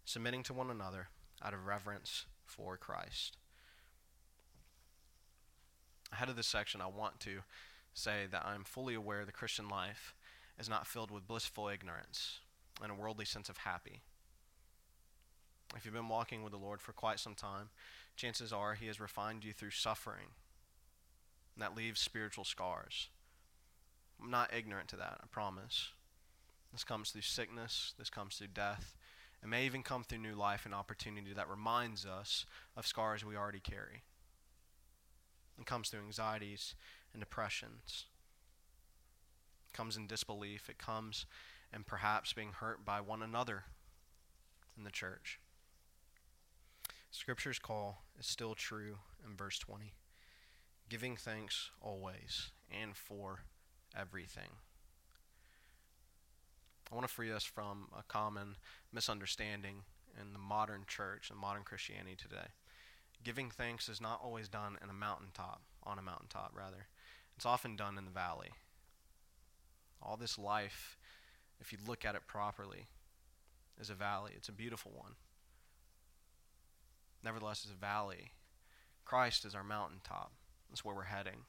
[0.05, 1.09] submitting to one another
[1.43, 3.37] out of reverence for Christ.
[6.13, 7.39] Ahead of this section, I want to
[7.95, 10.15] say that I'm fully aware the Christian life
[10.59, 12.41] is not filled with blissful ignorance
[12.83, 14.03] and a worldly sense of happy.
[15.77, 17.71] If you've been walking with the Lord for quite some time,
[18.17, 20.27] chances are He has refined you through suffering.
[21.55, 23.09] And that leaves spiritual scars.
[24.23, 25.89] I'm not ignorant to that, I promise.
[26.73, 28.97] This comes through sickness, this comes through death.
[29.43, 33.37] It may even come through new life and opportunity that reminds us of scars we
[33.37, 34.03] already carry.
[35.59, 36.75] It comes through anxieties
[37.13, 38.07] and depressions
[39.73, 41.27] comes in disbelief, it comes
[41.75, 43.65] in perhaps being hurt by one another
[44.77, 45.41] in the church.
[47.11, 49.95] Scripture's call is still true in verse 20
[50.93, 53.45] giving thanks always and for
[53.99, 54.51] everything.
[56.91, 58.57] I want to free us from a common
[58.93, 59.85] misunderstanding
[60.21, 62.49] in the modern church and modern Christianity today.
[63.25, 66.89] Giving thanks is not always done in a mountaintop, on a mountaintop, rather.
[67.37, 68.51] It's often done in the valley.
[70.05, 70.97] All this life,
[71.61, 72.87] if you look at it properly,
[73.81, 74.33] is a valley.
[74.37, 75.13] It's a beautiful one.
[77.25, 78.33] Nevertheless, it's a valley.
[79.05, 80.33] Christ is our mountaintop.
[80.69, 81.45] That's where we're heading.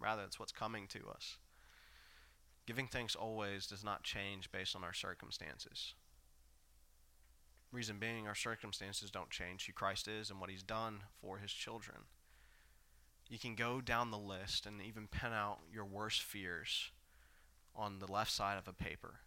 [0.00, 1.38] Rather, it's what's coming to us.
[2.66, 5.94] Giving thanks always does not change based on our circumstances.
[7.72, 11.52] Reason being, our circumstances don't change who Christ is and what He's done for His
[11.52, 11.98] children.
[13.28, 16.90] You can go down the list and even pen out your worst fears
[17.76, 19.20] on the left side of a paper.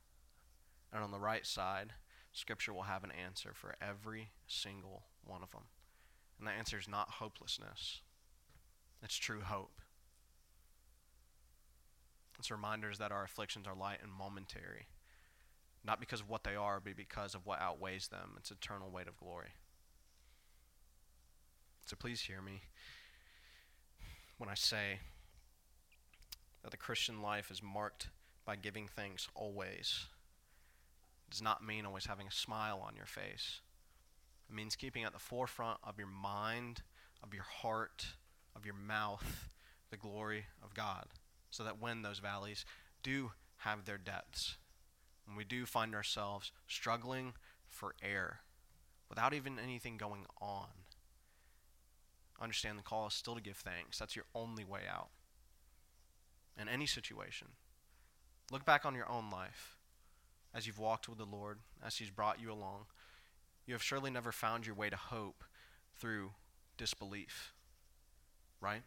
[0.91, 1.93] And on the right side,
[2.31, 5.63] Scripture will have an answer for every single one of them.
[6.37, 8.01] And the answer is not hopelessness,
[9.03, 9.81] it's true hope.
[12.39, 14.87] It's reminders that our afflictions are light and momentary.
[15.83, 18.35] not because of what they are, but because of what outweighs them.
[18.37, 19.49] It's eternal weight of glory.
[21.85, 22.61] So please hear me
[24.37, 24.99] when I say
[26.63, 28.09] that the Christian life is marked
[28.49, 30.07] by giving thanks always.
[31.29, 33.61] Does not mean always having a smile on your face.
[34.49, 36.81] It means keeping at the forefront of your mind,
[37.21, 38.07] of your heart,
[38.55, 39.49] of your mouth,
[39.91, 41.05] the glory of God,
[41.51, 42.65] so that when those valleys
[43.03, 44.57] do have their depths,
[45.27, 47.33] when we do find ourselves struggling
[47.67, 48.39] for air
[49.09, 50.69] without even anything going on,
[52.41, 53.99] understand the call is still to give thanks.
[53.99, 55.09] That's your only way out.
[56.59, 57.49] In any situation,
[58.51, 59.77] look back on your own life
[60.53, 62.85] as you've walked with the Lord, as He's brought you along.
[63.65, 65.43] You have surely never found your way to hope
[65.95, 66.31] through
[66.77, 67.53] disbelief,
[68.61, 68.81] right?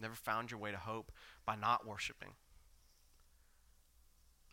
[0.00, 1.12] Never found your way to hope
[1.46, 2.30] by not worshiping.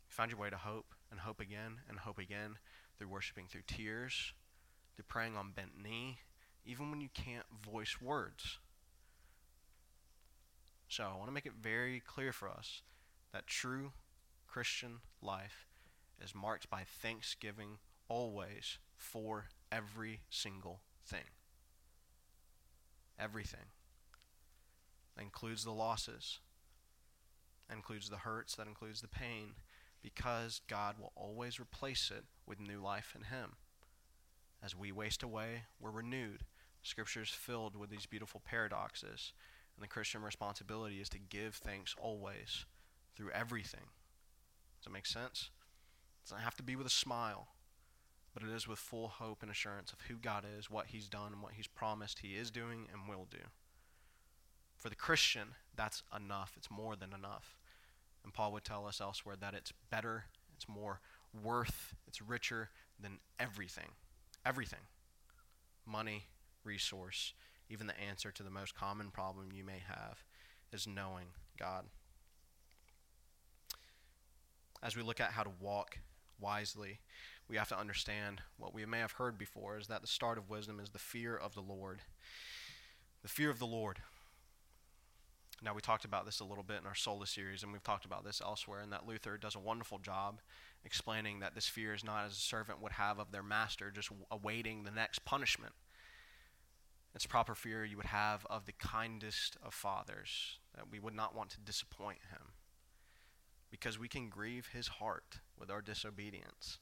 [0.08, 2.58] You found your way to hope and hope again and hope again
[2.98, 4.34] through worshiping through tears,
[4.96, 6.20] through praying on bent knee,
[6.66, 8.60] even when you can't voice words.
[10.88, 12.84] So I want to make it very clear for us
[13.34, 13.92] that true
[14.52, 15.66] Christian life
[16.22, 17.78] is marked by thanksgiving
[18.10, 21.24] always for every single thing.
[23.18, 23.72] Everything.
[25.16, 26.40] That includes the losses,
[27.70, 29.54] that includes the hurts, that includes the pain,
[30.04, 33.54] because God will always replace it with new life in Him.
[34.62, 36.44] As we waste away, we're renewed.
[36.84, 39.32] Scripture is filled with these beautiful paradoxes,
[39.78, 42.66] and the Christian responsibility is to give thanks always
[43.16, 43.86] through everything.
[44.82, 45.52] Does that make sense?
[46.24, 47.50] It doesn't have to be with a smile,
[48.34, 51.34] but it is with full hope and assurance of who God is, what He's done,
[51.34, 53.38] and what He's promised He is doing and will do.
[54.76, 56.54] For the Christian, that's enough.
[56.58, 57.60] It's more than enough.
[58.24, 61.00] And Paul would tell us elsewhere that it's better, it's more
[61.44, 63.90] worth, it's richer than everything.
[64.44, 64.80] Everything.
[65.86, 66.26] Money,
[66.64, 67.34] resource,
[67.70, 70.24] even the answer to the most common problem you may have
[70.74, 71.28] is knowing
[71.60, 71.86] God.
[74.84, 76.00] As we look at how to walk
[76.40, 77.00] wisely,
[77.48, 80.50] we have to understand what we may have heard before is that the start of
[80.50, 82.02] wisdom is the fear of the Lord.
[83.22, 84.00] The fear of the Lord.
[85.64, 88.06] Now, we talked about this a little bit in our Sola series, and we've talked
[88.06, 90.40] about this elsewhere, and that Luther does a wonderful job
[90.84, 94.10] explaining that this fear is not as a servant would have of their master, just
[94.32, 95.74] awaiting the next punishment.
[97.14, 101.36] It's proper fear you would have of the kindest of fathers, that we would not
[101.36, 102.54] want to disappoint him,
[103.72, 106.78] because we can grieve his heart with our disobedience.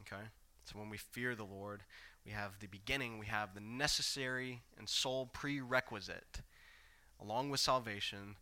[0.00, 0.22] Okay?
[0.64, 1.82] So when we fear the Lord,
[2.24, 6.42] we have the beginning, we have the necessary and sole prerequisite
[7.20, 8.36] along with salvation,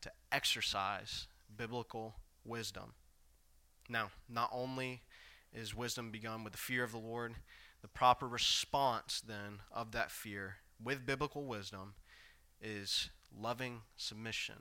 [0.00, 2.94] to exercise biblical wisdom.
[3.88, 5.02] Now, not only
[5.52, 7.34] is wisdom begun with the fear of the Lord,
[7.82, 11.94] the proper response then of that fear with biblical wisdom
[12.60, 14.56] is loving submission.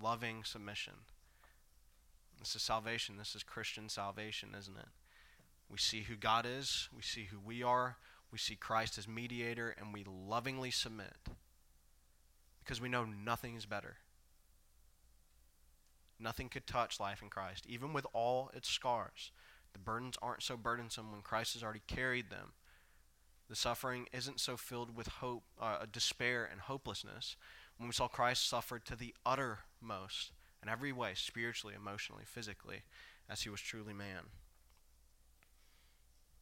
[0.00, 0.94] Loving submission.
[2.38, 3.16] This is salvation.
[3.16, 4.88] This is Christian salvation, isn't it?
[5.70, 7.96] We see who God is, we see who we are,
[8.32, 11.14] we see Christ as mediator, and we lovingly submit
[12.64, 13.96] because we know nothing is better.
[16.20, 19.30] Nothing could touch life in Christ, even with all its scars.
[19.72, 22.52] The burdens aren't so burdensome when Christ has already carried them.
[23.48, 27.36] The suffering isn't so filled with hope, uh, despair, and hopelessness
[27.78, 32.82] when we saw Christ suffer to the uttermost in every way, spiritually, emotionally, physically,
[33.30, 34.24] as he was truly man.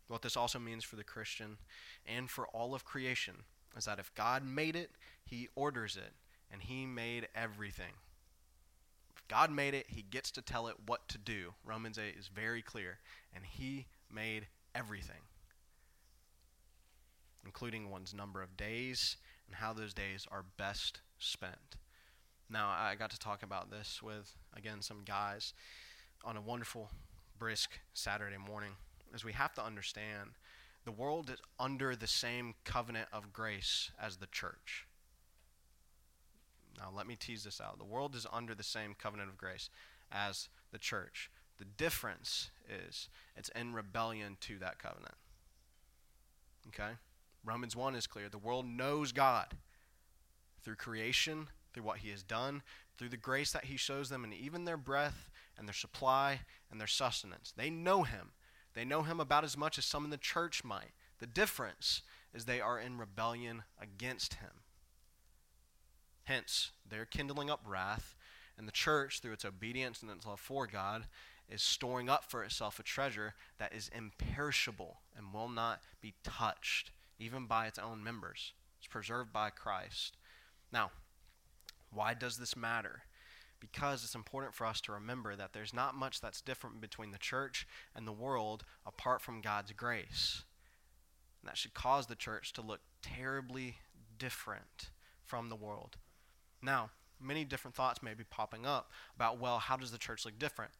[0.08, 1.58] What this also means for the Christian
[2.06, 3.34] and for all of creation
[3.76, 4.90] is that if God made it,
[5.24, 6.12] he orders it,
[6.50, 7.92] and he made everything.
[9.14, 11.54] If God made it, he gets to tell it what to do.
[11.64, 12.98] Romans 8 is very clear,
[13.34, 15.22] and he made everything,
[17.44, 21.76] including one's number of days and how those days are best spent.
[22.48, 25.52] Now, I got to talk about this with, again, some guys
[26.24, 26.90] on a wonderful,
[27.38, 28.72] brisk Saturday morning,
[29.14, 30.30] as we have to understand
[30.84, 34.86] the world is under the same covenant of grace as the church.
[36.78, 37.78] Now, let me tease this out.
[37.78, 39.68] The world is under the same covenant of grace
[40.12, 41.30] as the church.
[41.58, 45.14] The difference is it's in rebellion to that covenant.
[46.68, 46.92] Okay?
[47.44, 48.28] Romans 1 is clear.
[48.28, 49.46] The world knows God
[50.66, 52.60] through creation, through what he has done,
[52.98, 56.40] through the grace that he shows them, and even their breath and their supply
[56.72, 57.52] and their sustenance.
[57.56, 58.32] They know him.
[58.74, 60.90] They know him about as much as some in the church might.
[61.20, 62.02] The difference
[62.34, 64.50] is they are in rebellion against him.
[66.24, 68.16] Hence, they're kindling up wrath,
[68.58, 71.04] and the church, through its obedience and its love for God,
[71.48, 76.90] is storing up for itself a treasure that is imperishable and will not be touched,
[77.20, 78.52] even by its own members.
[78.80, 80.16] It's preserved by Christ.
[80.72, 80.90] Now,
[81.92, 83.02] why does this matter?
[83.58, 87.18] Because it's important for us to remember that there's not much that's different between the
[87.18, 90.42] church and the world apart from God's grace.
[91.40, 93.76] And that should cause the church to look terribly
[94.18, 94.90] different
[95.24, 95.96] from the world.
[96.62, 96.90] Now,
[97.20, 100.72] many different thoughts may be popping up about, well, how does the church look different?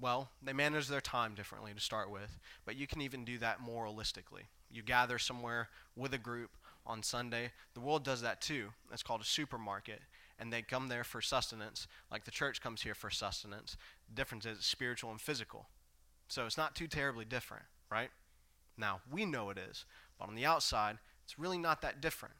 [0.00, 3.64] Well, they manage their time differently to start with, but you can even do that
[3.64, 4.48] moralistically.
[4.70, 6.50] You gather somewhere with a group
[6.86, 7.52] on Sunday.
[7.74, 8.68] The world does that too.
[8.92, 10.00] It's called a supermarket,
[10.38, 13.76] and they come there for sustenance, like the church comes here for sustenance.
[14.08, 15.66] The difference is spiritual and physical.
[16.28, 18.10] So it's not too terribly different, right?
[18.76, 19.84] Now, we know it is,
[20.18, 22.34] but on the outside, it's really not that different.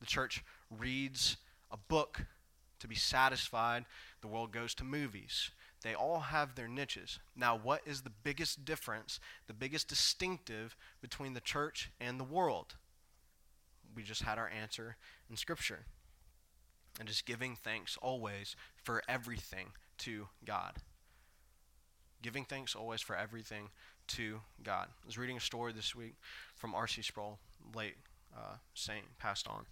[0.00, 1.36] The church reads
[1.70, 2.26] a book
[2.80, 3.84] to be satisfied.
[4.20, 5.52] The world goes to movies.
[5.82, 7.18] They all have their niches.
[7.34, 12.74] Now, what is the biggest difference, the biggest distinctive between the church and the world?
[13.94, 14.96] We just had our answer
[15.28, 15.86] in Scripture.
[16.98, 20.76] And just giving thanks always for everything to God.
[22.22, 23.70] Giving thanks always for everything
[24.08, 24.88] to God.
[25.02, 26.14] I was reading a story this week
[26.54, 27.02] from R.C.
[27.02, 27.38] Sproul,
[27.74, 27.96] late
[28.36, 29.64] uh, saint, passed on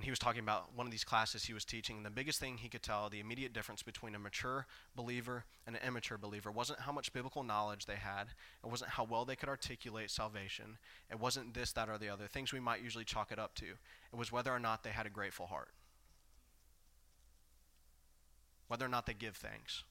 [0.00, 1.98] and he was talking about one of these classes he was teaching.
[1.98, 4.64] And The biggest thing he could tell, the immediate difference between a mature
[4.96, 8.28] believer and an immature believer, wasn't how much biblical knowledge they had.
[8.64, 10.78] It wasn't how well they could articulate salvation.
[11.10, 13.66] It wasn't this, that, or the other things we might usually chalk it up to.
[13.66, 15.68] It was whether or not they had a grateful heart,
[18.68, 19.84] whether or not they give thanks.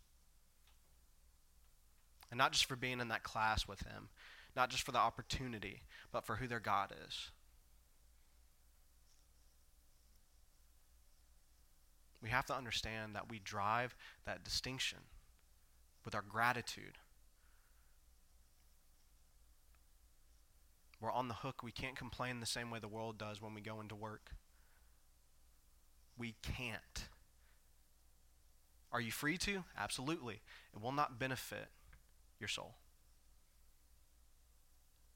[2.31, 4.09] And not just for being in that class with him,
[4.55, 7.29] not just for the opportunity, but for who their God is.
[12.21, 13.95] We have to understand that we drive
[14.25, 14.99] that distinction
[16.03, 16.97] with our gratitude.
[21.01, 21.63] We're on the hook.
[21.63, 24.31] We can't complain the same way the world does when we go into work.
[26.17, 27.07] We can't.
[28.91, 29.63] Are you free to?
[29.77, 30.41] Absolutely.
[30.73, 31.67] It will not benefit
[32.39, 32.75] your soul.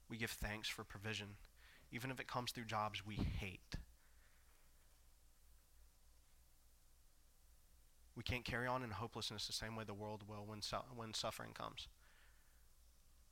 [0.08, 1.36] We give thanks for provision,
[1.90, 3.74] even if it comes through jobs we hate.
[8.16, 11.14] We can't carry on in hopelessness the same way the world will when, su- when
[11.14, 11.88] suffering comes.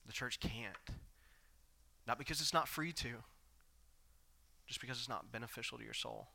[0.07, 0.77] The church can't.
[2.07, 3.23] Not because it's not free to,
[4.67, 6.29] just because it's not beneficial to your soul.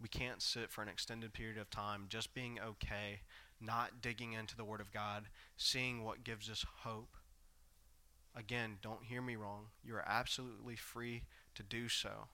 [0.00, 3.20] We can't sit for an extended period of time just being okay,
[3.60, 5.24] not digging into the Word of God,
[5.56, 7.16] seeing what gives us hope.
[8.34, 9.66] Again, don't hear me wrong.
[9.84, 11.24] You are absolutely free
[11.54, 12.28] to do so,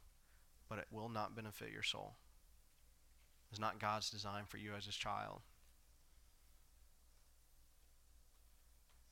[0.69, 2.15] but it will not benefit your soul
[3.53, 5.41] is not God's design for you as his child.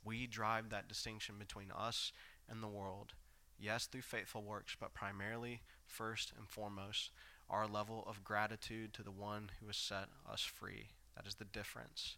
[0.05, 2.13] We drive that distinction between us
[2.49, 3.13] and the world,
[3.59, 7.11] yes, through faithful works, but primarily, first and foremost,
[7.51, 10.89] our level of gratitude to the one who has set us free.
[11.17, 12.17] That is the difference.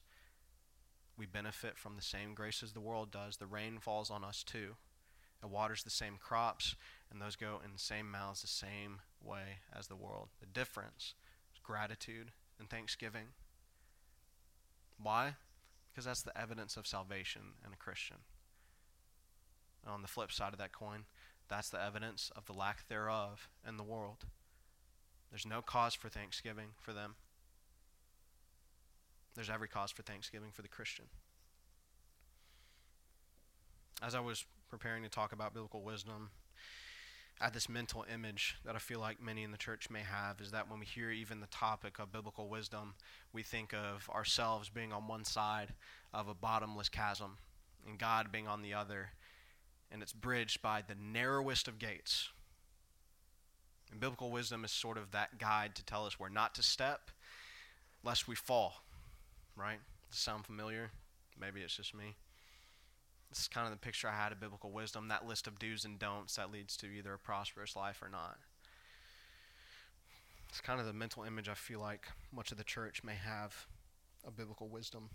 [1.17, 3.37] We benefit from the same grace as the world does.
[3.37, 4.77] The rain falls on us too.
[5.43, 6.77] It waters the same crops,
[7.11, 10.29] and those go in the same mouths the same way as the world.
[10.41, 11.15] The difference
[11.71, 13.27] gratitude and thanksgiving.
[15.01, 15.35] Why?
[15.89, 18.17] Because that's the evidence of salvation in a Christian.
[19.85, 21.05] And on the flip side of that coin,
[21.49, 24.25] that's the evidence of the lack thereof in the world.
[25.31, 27.15] There's no cause for thanksgiving for them.
[29.37, 31.05] There's every cause for thanksgiving for the Christian.
[34.03, 36.31] As I was preparing to talk about biblical wisdom
[37.41, 40.51] at this mental image that I feel like many in the church may have is
[40.51, 42.95] that when we hear even the topic of biblical wisdom,
[43.33, 45.73] we think of ourselves being on one side
[46.13, 47.39] of a bottomless chasm
[47.89, 49.11] and God being on the other,
[49.91, 52.29] and it's bridged by the narrowest of gates.
[53.91, 57.11] And biblical wisdom is sort of that guide to tell us where not to step
[58.05, 58.83] lest we fall,
[59.57, 59.79] right?
[60.11, 60.91] Does sound familiar?
[61.41, 62.17] Maybe it's just me.
[63.31, 65.85] This is kind of the picture I had of biblical wisdom, that list of do's
[65.85, 68.39] and don'ts that leads to either a prosperous life or not.
[70.49, 73.67] It's kind of the mental image I feel like much of the church may have
[74.27, 75.11] of biblical wisdom.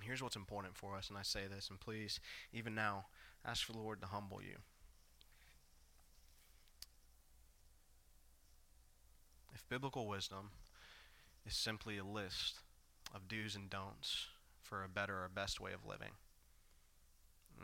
[0.00, 2.18] Here's what's important for us, and I say this, and please,
[2.54, 3.06] even now,
[3.44, 4.56] ask for the Lord to humble you.
[9.54, 10.50] If biblical wisdom
[11.46, 12.60] is simply a list
[13.14, 14.26] of do's and don'ts
[14.60, 16.12] for a better or best way of living.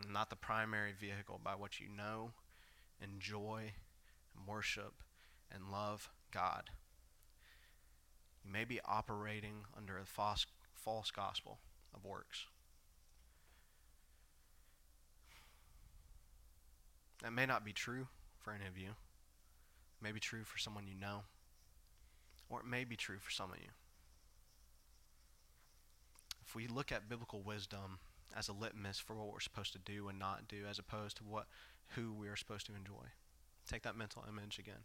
[0.08, 2.32] Not the primary vehicle by which you know,
[3.02, 3.72] enjoy,
[4.36, 5.02] and worship,
[5.50, 6.70] and love God.
[8.44, 11.58] you may be operating under a false, false gospel
[11.94, 12.46] of works.
[17.22, 18.06] That may not be true
[18.38, 18.90] for any of you.
[18.90, 21.22] It may be true for someone you know.
[22.48, 23.68] Or it may be true for some of you.
[26.48, 27.98] If we look at biblical wisdom
[28.34, 31.24] as a litmus for what we're supposed to do and not do, as opposed to
[31.24, 31.46] what
[31.88, 33.04] who we are supposed to enjoy.
[33.68, 34.84] Take that mental image again.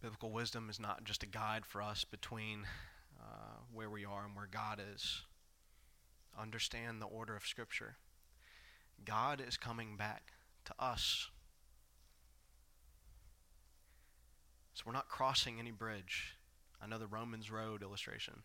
[0.00, 2.64] Biblical wisdom is not just a guide for us between
[3.20, 5.24] uh, where we are and where God is.
[6.38, 7.96] Understand the order of Scripture.
[9.04, 10.32] God is coming back
[10.64, 11.28] to us.
[14.72, 16.36] So we're not crossing any bridge.
[16.82, 18.42] I know the Romans Road illustration.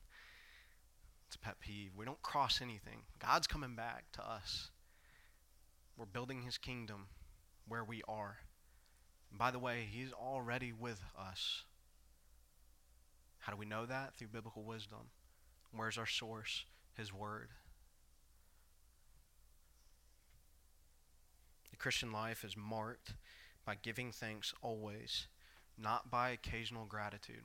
[1.36, 1.92] It's a pet peeve.
[1.98, 3.02] We don't cross anything.
[3.20, 4.70] God's coming back to us.
[5.98, 7.08] We're building his kingdom
[7.68, 8.38] where we are.
[9.30, 11.64] And by the way, he's already with us.
[13.40, 14.16] How do we know that?
[14.16, 15.10] Through biblical wisdom.
[15.74, 16.64] Where's our source?
[16.94, 17.50] His word.
[21.72, 23.14] The Christian life is marked
[23.66, 25.28] by giving thanks always,
[25.78, 27.44] not by occasional gratitude.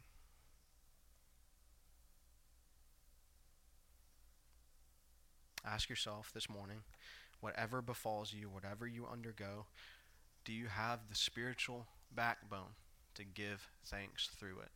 [5.65, 6.83] Ask yourself this morning
[7.41, 9.67] whatever befalls you, whatever you undergo,
[10.45, 12.75] do you have the spiritual backbone
[13.15, 14.71] to give thanks through it?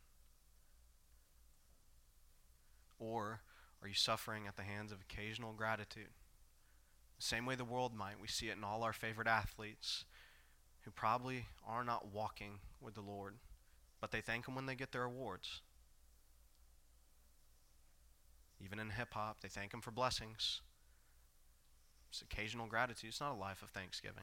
[2.99, 3.41] Or
[3.83, 6.09] are you suffering at the hands of occasional gratitude?
[7.17, 8.21] The same way the world might.
[8.21, 10.05] We see it in all our favorite athletes
[10.83, 13.35] who probably are not walking with the Lord,
[14.01, 15.61] but they thank Him when they get their awards.
[18.63, 20.61] Even in hip hop, they thank Him for blessings.
[22.15, 23.09] It's occasional gratitude.
[23.09, 24.23] It's not a life of thanksgiving.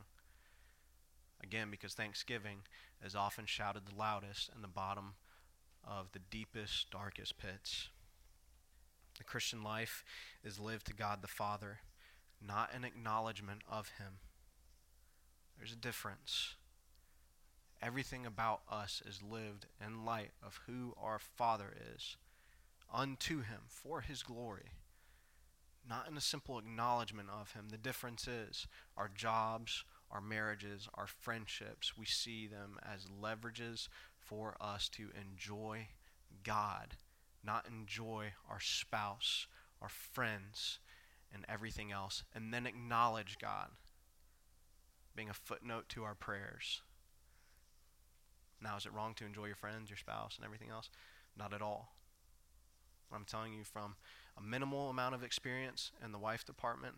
[1.44, 2.60] Again, because thanksgiving
[3.06, 5.16] is often shouted the loudest in the bottom
[5.86, 7.90] of the deepest, darkest pits.
[9.18, 10.06] The Christian life
[10.42, 11.80] is lived to God the Father,
[12.42, 14.20] not an acknowledgement of Him.
[15.58, 16.56] There's a difference.
[17.82, 22.16] Everything about us is lived in light of who our Father is,
[22.94, 24.70] unto Him, for His glory
[25.88, 27.70] not in a simple acknowledgement of Him.
[27.70, 28.68] The difference is
[28.98, 35.88] our jobs, our marriages, our friendships, we see them as leverages for us to enjoy
[36.44, 36.96] God,
[37.44, 39.48] not enjoy our spouse,
[39.82, 40.80] our friends,
[41.34, 43.70] and everything else, and then acknowledge God,
[45.16, 46.82] being a footnote to our prayers.
[48.62, 50.90] Now, is it wrong to enjoy your friends, your spouse, and everything else?
[51.38, 51.96] Not at all.
[53.14, 53.96] I'm telling you from
[54.38, 56.96] a minimal amount of experience in the wife department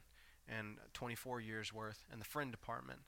[0.48, 3.00] and 24 years worth in the friend department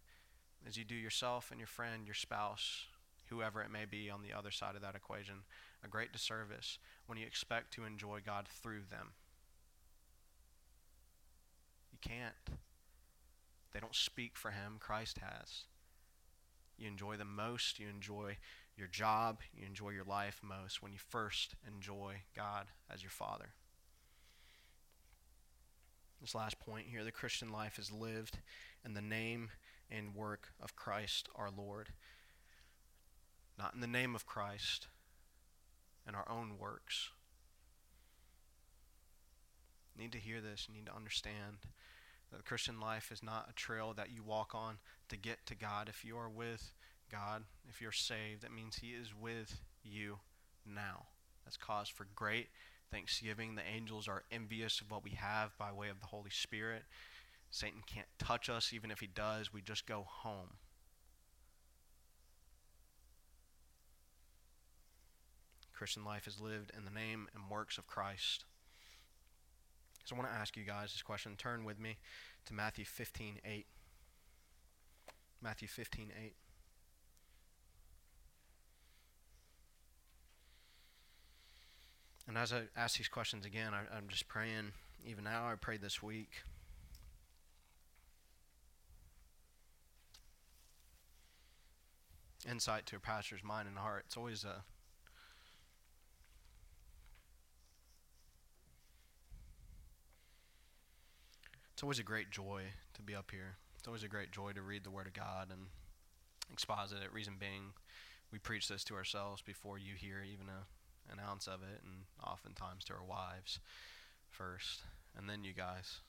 [0.67, 2.85] as you do yourself and your friend, your spouse,
[3.29, 5.35] whoever it may be on the other side of that equation,
[5.83, 9.11] a great disservice when you expect to enjoy God through them.
[11.91, 12.59] You can't.
[13.73, 15.65] They don't speak for Him, Christ has.
[16.77, 18.37] You enjoy them most, you enjoy
[18.77, 23.49] your job, you enjoy your life most when you first enjoy God as your Father.
[26.25, 28.39] This last point here the Christian life is lived
[28.83, 29.51] in the name
[29.91, 31.89] and work of Christ our Lord.
[33.59, 34.87] Not in the name of Christ
[36.07, 37.11] and our own works.
[39.95, 40.65] You need to hear this.
[40.67, 41.57] You need to understand
[42.31, 45.53] that the Christian life is not a trail that you walk on to get to
[45.53, 45.87] God.
[45.87, 46.73] If you are with
[47.11, 50.17] God, if you're saved, that means He is with you
[50.65, 51.05] now.
[51.43, 52.47] That's cause for great
[52.91, 53.55] thanksgiving.
[53.55, 56.83] The angels are envious of what we have by way of the Holy Spirit.
[57.51, 60.57] Satan can't touch us, even if he does, we just go home.
[65.73, 68.45] Christian life is lived in the name and works of Christ.
[70.05, 71.35] So I want to ask you guys this question.
[71.37, 71.97] Turn with me
[72.45, 73.65] to Matthew 15 8.
[75.41, 76.33] Matthew 15 8.
[82.27, 84.71] And as I ask these questions again, I, I'm just praying,
[85.05, 86.31] even now, I prayed this week.
[92.49, 94.03] Insight to a pastor's mind and heart.
[94.07, 94.63] It's always a
[101.73, 102.61] it's always a great joy
[102.93, 103.57] to be up here.
[103.77, 105.67] It's always a great joy to read the Word of God and
[106.51, 107.13] exposit it.
[107.13, 107.73] Reason being,
[108.31, 110.65] we preach this to ourselves before you hear even a
[111.11, 113.59] an ounce of it, and oftentimes to our wives
[114.29, 114.83] first,
[115.17, 115.99] and then you guys.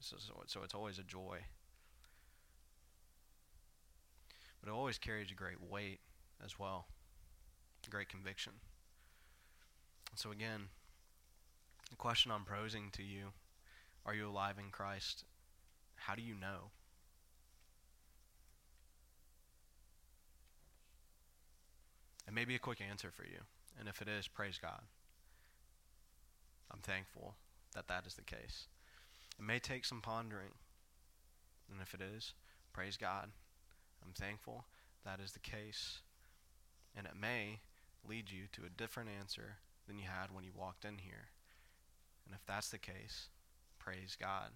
[0.00, 0.16] So,
[0.46, 1.38] so it's always a joy.
[4.60, 6.00] But it always carries a great weight
[6.44, 6.86] as well,
[7.86, 8.52] a great conviction.
[10.14, 10.68] So, again,
[11.90, 13.32] the question I'm posing to you
[14.04, 15.24] are you alive in Christ?
[15.96, 16.70] How do you know?
[22.26, 23.40] It may be a quick answer for you.
[23.78, 24.82] And if it is, praise God.
[26.72, 27.34] I'm thankful
[27.74, 28.66] that that is the case.
[29.38, 30.54] It may take some pondering.
[31.70, 32.34] And if it is,
[32.72, 33.30] praise God.
[34.04, 34.64] I'm thankful
[35.04, 36.00] that is the case.
[36.96, 37.60] And it may
[38.06, 41.28] lead you to a different answer than you had when you walked in here.
[42.26, 43.28] And if that's the case,
[43.78, 44.50] praise God.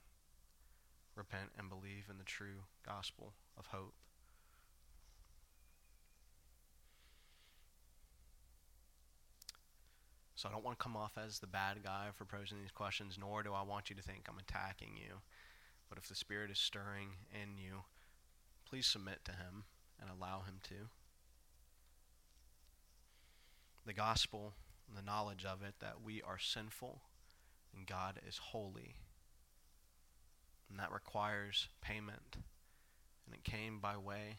[1.14, 3.94] Repent and believe in the true gospel of hope.
[10.42, 13.16] So I don't want to come off as the bad guy for posing these questions,
[13.16, 15.18] nor do I want you to think I'm attacking you.
[15.88, 17.84] But if the Spirit is stirring in you,
[18.68, 19.66] please submit to Him
[20.00, 20.88] and allow Him to.
[23.86, 24.54] The gospel,
[24.92, 27.02] the knowledge of it, that we are sinful
[27.72, 28.96] and God is holy.
[30.68, 32.38] And that requires payment.
[33.26, 34.38] And it came by way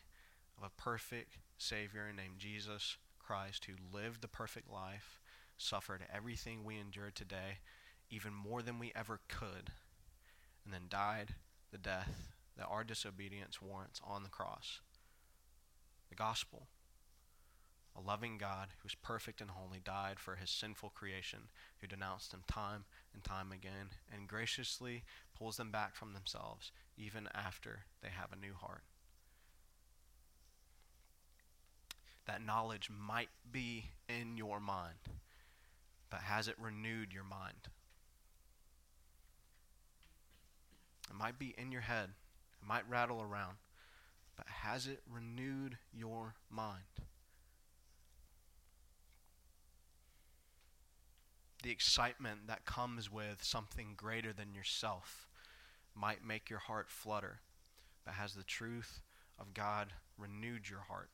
[0.58, 5.22] of a perfect Savior named Jesus Christ who lived the perfect life
[5.64, 7.60] suffered everything we endure today,
[8.10, 9.72] even more than we ever could,
[10.64, 11.36] and then died
[11.72, 14.82] the death that our disobedience warrants on the cross.
[16.10, 16.68] The gospel.
[17.96, 21.50] A loving God who is perfect and holy died for his sinful creation,
[21.80, 25.04] who denounced them time and time again, and graciously
[25.38, 28.84] pulls them back from themselves even after they have a new heart.
[32.26, 34.98] That knowledge might be in your mind
[36.14, 37.70] but has it renewed your mind?
[41.10, 42.10] It might be in your head,
[42.62, 43.58] it might rattle around,
[44.38, 46.84] but has it renewed your mind?
[51.64, 55.28] The excitement that comes with something greater than yourself
[55.96, 57.40] might make your heart flutter,
[58.06, 59.02] but has the truth
[59.40, 61.10] of God renewed your heart?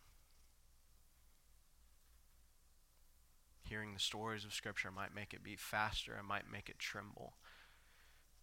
[3.70, 7.34] Hearing the stories of Scripture might make it beat faster, it might make it tremble.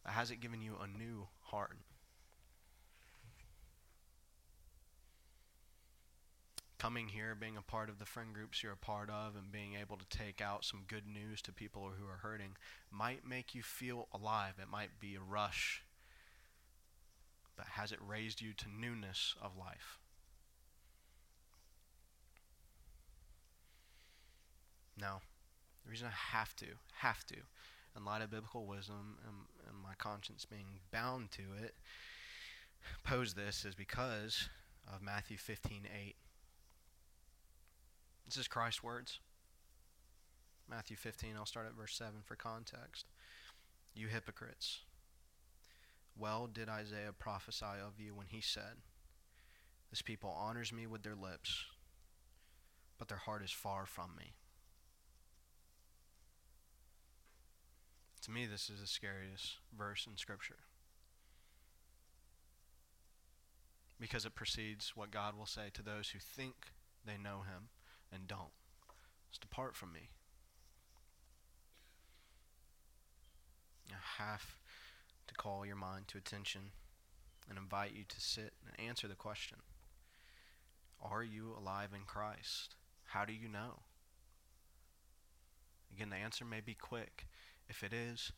[0.04, 1.76] But has it given you a new heart?
[6.78, 9.74] Coming here, being a part of the friend groups you're a part of, and being
[9.74, 12.56] able to take out some good news to people who are hurting
[12.90, 14.54] might make you feel alive.
[14.60, 15.82] It might be a rush.
[17.56, 19.98] But has it raised you to newness of life?
[24.98, 25.20] No.
[25.84, 27.36] The reason I have to, have to,
[27.96, 29.36] in light of biblical wisdom and,
[29.68, 31.74] and my conscience being bound to it,
[33.04, 34.48] pose this is because
[34.92, 36.16] of Matthew 15 8.
[38.26, 39.20] This is Christ's words.
[40.68, 43.06] Matthew 15, I'll start at verse 7 for context.
[43.94, 44.80] You hypocrites,
[46.18, 48.82] well did Isaiah prophesy of you when he said,
[49.90, 51.66] This people honors me with their lips,
[52.98, 54.34] but their heart is far from me.
[58.26, 60.58] To me, this is the scariest verse in Scripture.
[64.00, 66.54] Because it precedes what God will say to those who think
[67.06, 67.68] they know Him
[68.12, 68.50] and don't.
[69.28, 70.10] It's depart from me.
[73.92, 74.56] I have
[75.28, 76.72] to call your mind to attention
[77.48, 79.58] and invite you to sit and answer the question
[81.00, 82.74] Are you alive in Christ?
[83.04, 83.82] How do you know?
[85.94, 87.28] Again, the answer may be quick.
[87.68, 88.32] If it is,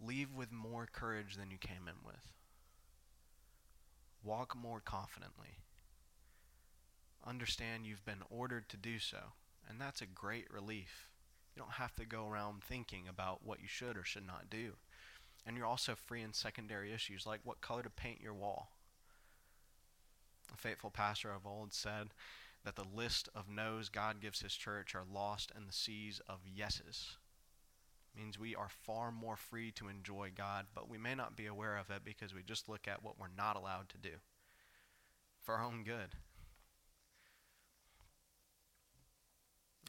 [0.00, 2.32] leave with more courage than you came in with.
[4.22, 5.58] Walk more confidently.
[7.24, 9.18] Understand you've been ordered to do so,
[9.68, 11.08] and that's a great relief.
[11.54, 14.72] You don't have to go around thinking about what you should or should not do.
[15.44, 18.70] And you're also free in secondary issues like what color to paint your wall.
[20.52, 22.08] A faithful pastor of old said
[22.64, 26.40] that the list of no's God gives his church are lost in the seas of
[26.46, 27.16] yeses
[28.16, 31.76] means we are far more free to enjoy God, but we may not be aware
[31.76, 34.16] of it because we just look at what we're not allowed to do
[35.42, 36.14] for our own good.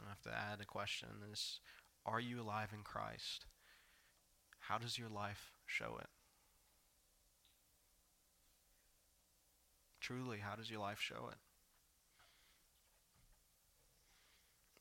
[0.06, 1.60] I have to add a question is
[2.06, 3.46] are you alive in Christ?
[4.60, 6.08] How does your life show it?
[10.00, 11.38] Truly, how does your life show it?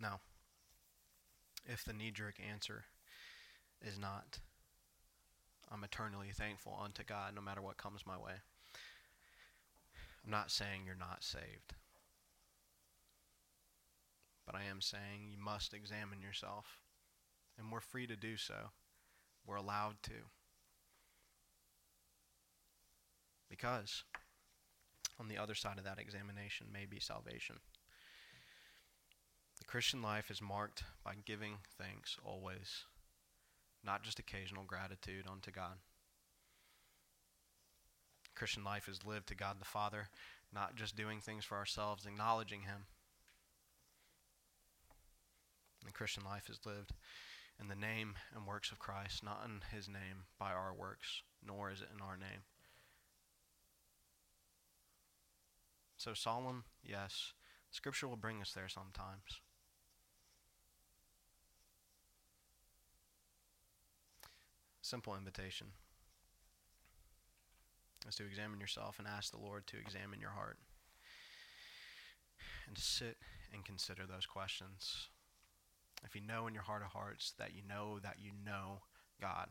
[0.01, 0.21] Now,
[1.65, 2.85] if the knee jerk answer
[3.85, 4.39] is not.
[5.71, 8.35] I'm eternally thankful unto God no matter what comes my way.
[10.25, 11.75] I'm not saying you're not saved.
[14.45, 16.79] But I am saying you must examine yourself
[17.59, 18.71] and we're free to do so.
[19.47, 20.31] We're allowed to.
[23.49, 24.05] Because
[25.19, 27.57] on the other side of that examination may be salvation.
[29.59, 32.85] The Christian life is marked by giving thanks always,
[33.87, 35.79] not just occasional gratitude unto God.
[38.35, 40.09] Christian life is lived to God the Father,
[40.53, 42.85] not just doing things for ourselves, acknowledging Him.
[45.85, 46.93] The Christian life is lived
[47.61, 51.71] in the name and works of Christ, not in His name by our works, nor
[51.71, 52.43] is it in our name.
[55.97, 57.33] So solemn, yes.
[57.71, 59.41] Scripture will bring us there sometimes.
[64.87, 65.67] Simple invitation
[68.09, 70.59] is to examine yourself and ask the Lord to examine your heart.
[72.69, 73.17] And to sit
[73.53, 75.09] and consider those questions.
[76.05, 78.83] If you know in your heart of hearts that you know that you know
[79.21, 79.49] God,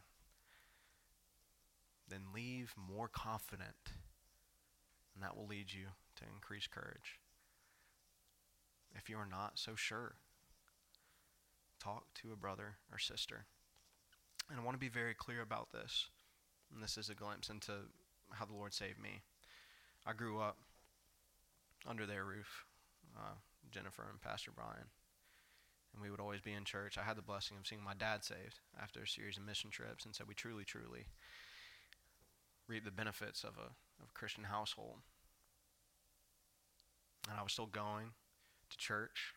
[2.08, 3.92] then leave more confident,
[5.14, 7.20] and that will lead you to increase courage.
[8.96, 10.16] If you are not so sure,
[11.78, 13.48] talk to a brother or sister.
[14.50, 16.08] And I want to be very clear about this.
[16.74, 17.72] And this is a glimpse into
[18.32, 19.22] how the Lord saved me.
[20.06, 20.58] I grew up
[21.88, 22.66] under their roof,
[23.18, 23.36] uh,
[23.72, 24.90] Jennifer and Pastor Brian.
[25.94, 26.98] And we would always be in church.
[26.98, 30.06] I had the blessing of seeing my dad saved after a series of mission trips.
[30.06, 31.08] And so we truly, truly
[32.68, 33.70] reap the benefits of a,
[34.04, 34.98] of a Christian household.
[37.30, 38.08] And I was still going
[38.70, 39.34] to church.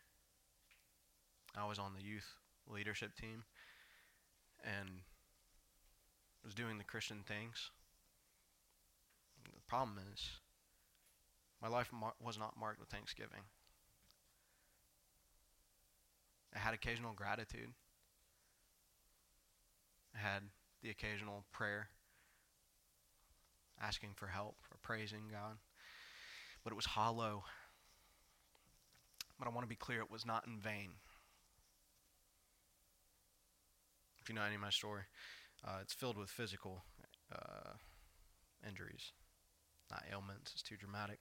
[1.56, 2.34] I was on the youth
[2.68, 3.44] leadership team
[4.64, 4.88] and
[6.44, 7.70] was doing the Christian things.
[9.44, 10.30] The problem is,
[11.60, 13.42] my life mar- was not marked with thanksgiving.
[16.54, 17.72] I had occasional gratitude.
[20.14, 20.42] I had
[20.82, 21.88] the occasional prayer,
[23.80, 25.58] asking for help or praising God.
[26.64, 27.44] But it was hollow.
[29.38, 30.92] But I want to be clear, it was not in vain.
[34.28, 35.02] You know any of my story,
[35.64, 36.84] uh, it's filled with physical
[37.32, 37.72] uh,
[38.66, 39.12] injuries,
[39.90, 40.52] not ailments.
[40.52, 41.18] It's too dramatic.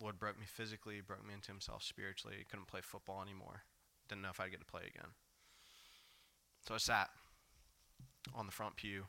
[0.00, 2.36] Lord broke me physically, broke me into himself spiritually.
[2.50, 3.62] Couldn't play football anymore.
[4.08, 5.10] Didn't know if I'd get to play again.
[6.66, 7.10] So I sat
[8.34, 9.04] on the front pew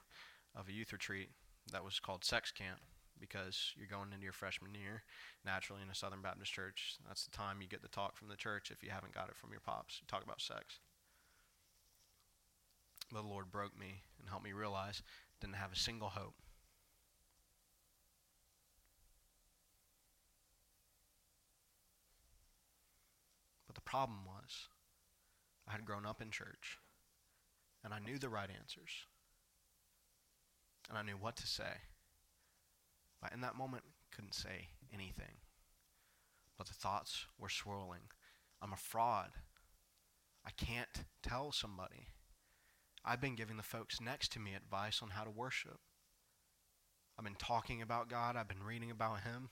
[0.56, 1.30] of a youth retreat
[1.72, 2.80] that was called Sex Camp
[3.20, 5.04] because you're going into your freshman year
[5.46, 6.98] naturally in a Southern Baptist church.
[7.08, 9.38] That's the time you get the talk from the church if you haven't got it
[9.38, 10.00] from your pops.
[10.02, 10.80] You talk about sex.
[13.14, 16.34] The Lord broke me and helped me realize I didn't have a single hope.
[23.68, 24.68] But the problem was
[25.68, 26.80] I had grown up in church
[27.84, 29.06] and I knew the right answers
[30.90, 31.82] and I knew what to say.
[33.22, 35.38] But in that moment, couldn't say anything.
[36.58, 38.10] But the thoughts were swirling.
[38.62, 39.30] I'm a fraud.
[40.46, 42.08] I can't tell somebody.
[43.06, 45.80] I've been giving the folks next to me advice on how to worship.
[47.18, 49.50] I've been talking about God, I've been reading about Him.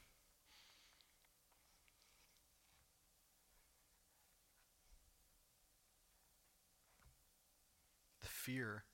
[8.22, 8.86] The fear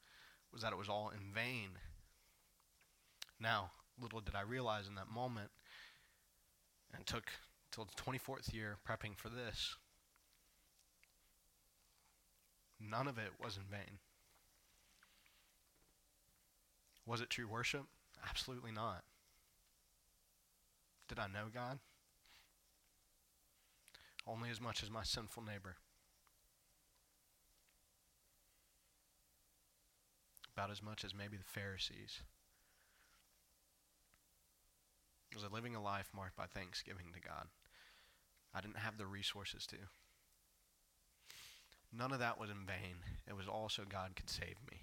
[0.52, 1.70] was that it was all in vain.
[3.40, 5.52] Now, little did I realize in that moment,
[6.94, 7.32] and took
[7.72, 9.76] till the 24th year prepping for this,
[12.80, 14.00] none of it was in vain.
[17.08, 17.86] Was it true worship?
[18.30, 19.04] Absolutely not.
[21.08, 21.80] Did I know God?
[24.28, 25.78] Only as much as my sinful neighbor.
[30.54, 32.24] About as much as maybe the Pharisees.
[35.34, 37.48] Was I living a life marked by thanksgiving to God?
[38.54, 39.78] I didn't have the resources to.
[41.96, 42.98] None of that was in vain.
[43.30, 44.82] It was also God could save me.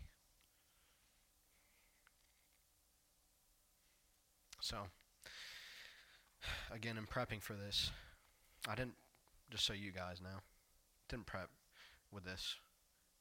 [4.64, 4.78] So,
[6.72, 7.90] again, in prepping for this,
[8.66, 8.94] I didn't,
[9.50, 10.40] just so you guys know,
[11.06, 11.50] didn't prep
[12.10, 12.54] with this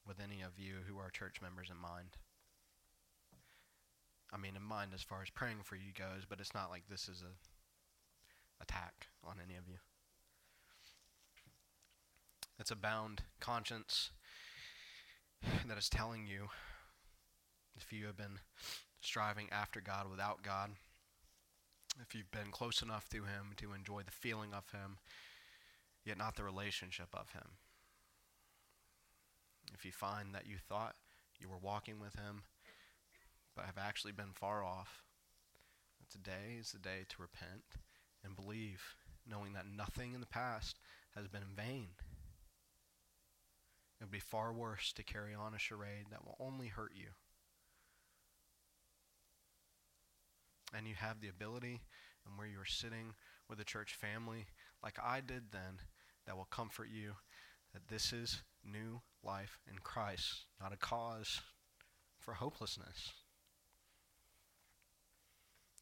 [0.08, 2.16] with any of you who are church members in mind.
[4.32, 6.84] I mean, in mind as far as praying for you goes, but it's not like
[6.88, 9.76] this is a attack on any of you.
[12.58, 14.12] It's a bound conscience
[15.68, 16.48] that is telling you
[17.76, 18.38] if you have been
[19.02, 20.70] striving after God without God,
[22.00, 24.98] if you've been close enough to Him to enjoy the feeling of Him,
[26.04, 27.58] yet not the relationship of Him.
[29.72, 30.96] If you find that you thought
[31.40, 32.42] you were walking with Him,
[33.56, 35.02] but have actually been far off,
[36.10, 37.64] today is the day to repent
[38.24, 38.82] and believe,
[39.28, 40.78] knowing that nothing in the past
[41.14, 41.88] has been in vain.
[44.00, 47.08] It would be far worse to carry on a charade that will only hurt you.
[50.76, 51.82] And you have the ability,
[52.26, 53.14] and where you are sitting
[53.48, 54.46] with a church family,
[54.82, 55.80] like I did then,
[56.26, 57.14] that will comfort you
[57.72, 61.40] that this is new life in Christ, not a cause
[62.18, 63.12] for hopelessness.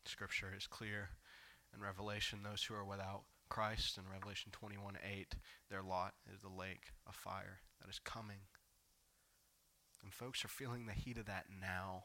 [0.05, 1.11] Scripture is clear
[1.75, 5.35] in Revelation, those who are without Christ in Revelation 21 8,
[5.71, 8.41] their lot is the lake of fire that is coming.
[10.03, 12.05] And folks are feeling the heat of that now.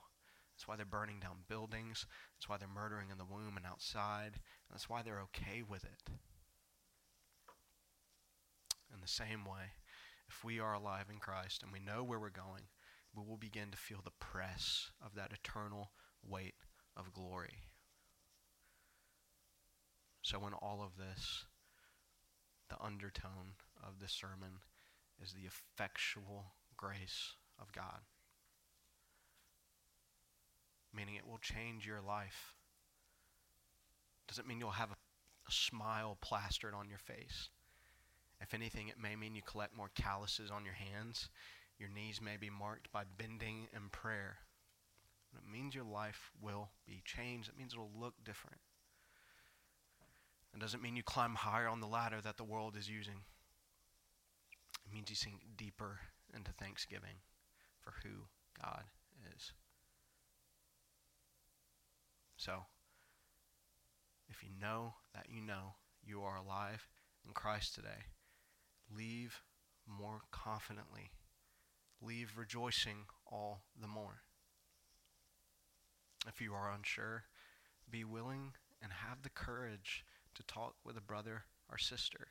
[0.58, 2.08] That's why they're burning down buildings.
[2.36, 4.34] That's why they're murdering in the womb and outside.
[4.34, 6.10] And that's why they're okay with it.
[8.92, 9.74] In the same way,
[10.28, 12.64] if we are alive in Christ and we know where we're going,
[13.16, 15.92] we will begin to feel the press of that eternal
[16.28, 16.56] weight
[16.96, 17.62] of glory.
[20.24, 21.46] So, in all of this,
[22.68, 23.54] the undertone
[23.86, 24.62] of this sermon
[25.22, 28.02] is the effectual grace of God.
[30.98, 32.56] Meaning it will change your life.
[34.28, 34.96] Doesn't mean you'll have a,
[35.48, 37.50] a smile plastered on your face.
[38.42, 41.30] If anything, it may mean you collect more calluses on your hands.
[41.80, 44.38] Your knees may be marked by bending in prayer.
[45.32, 47.50] But it means your life will be changed.
[47.50, 48.58] It means it will look different.
[50.56, 53.22] It doesn't mean you climb higher on the ladder that the world is using.
[54.86, 56.00] It means you sink deeper
[56.36, 57.22] into thanksgiving
[57.82, 58.26] for who
[58.60, 58.86] God
[59.36, 59.52] is.
[62.48, 62.64] So,
[64.30, 66.88] if you know that you know you are alive
[67.28, 68.06] in Christ today,
[68.90, 69.42] leave
[69.86, 71.12] more confidently.
[72.02, 74.22] Leave rejoicing all the more.
[76.26, 77.26] If you are unsure,
[77.92, 82.28] be willing and have the courage to talk with a brother or sister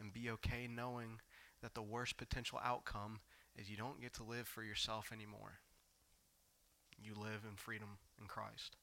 [0.00, 1.20] and be okay knowing
[1.60, 3.20] that the worst potential outcome
[3.58, 5.58] is you don't get to live for yourself anymore.
[6.98, 8.78] You live in freedom in Christ.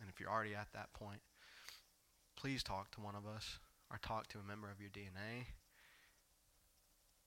[0.00, 1.20] And if you're already at that point,
[2.36, 3.58] please talk to one of us
[3.90, 5.46] or talk to a member of your DNA.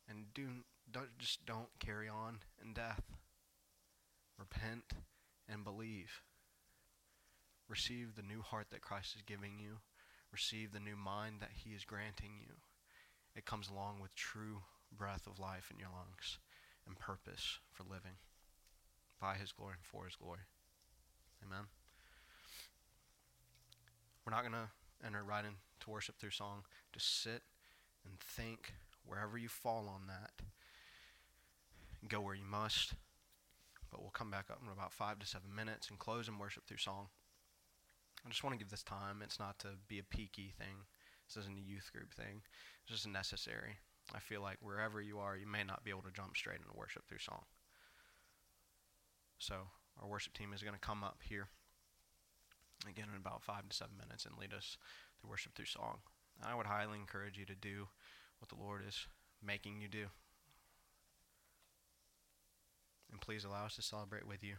[0.07, 0.47] And do
[0.91, 3.01] don't just don't carry on in death.
[4.37, 4.93] Repent
[5.47, 6.21] and believe.
[7.67, 9.77] Receive the new heart that Christ is giving you.
[10.31, 12.55] Receive the new mind that He is granting you.
[13.35, 14.61] It comes along with true
[14.91, 16.39] breath of life in your lungs
[16.87, 18.17] and purpose for living
[19.21, 20.49] by His glory and for His glory.
[21.45, 21.65] Amen.
[24.29, 26.61] We're not going to enter right into worship through song.
[26.93, 27.41] Just sit
[28.05, 28.73] and think
[29.03, 30.45] wherever you fall on that.
[32.07, 32.93] Go where you must.
[33.89, 36.67] But we'll come back up in about five to seven minutes and close in worship
[36.67, 37.07] through song.
[38.23, 39.21] I just want to give this time.
[39.23, 40.85] It's not to be a peaky thing.
[41.27, 42.43] This isn't a youth group thing.
[42.83, 43.77] It's just necessary.
[44.13, 46.77] I feel like wherever you are, you may not be able to jump straight into
[46.77, 47.45] worship through song.
[49.39, 49.55] So
[49.99, 51.47] our worship team is going to come up here
[52.87, 54.77] again in about five to seven minutes and lead us
[55.21, 55.97] to worship through song.
[56.43, 57.87] I would highly encourage you to do
[58.39, 59.07] what the Lord is
[59.45, 60.05] making you do.
[63.11, 64.55] And please allow us to celebrate with you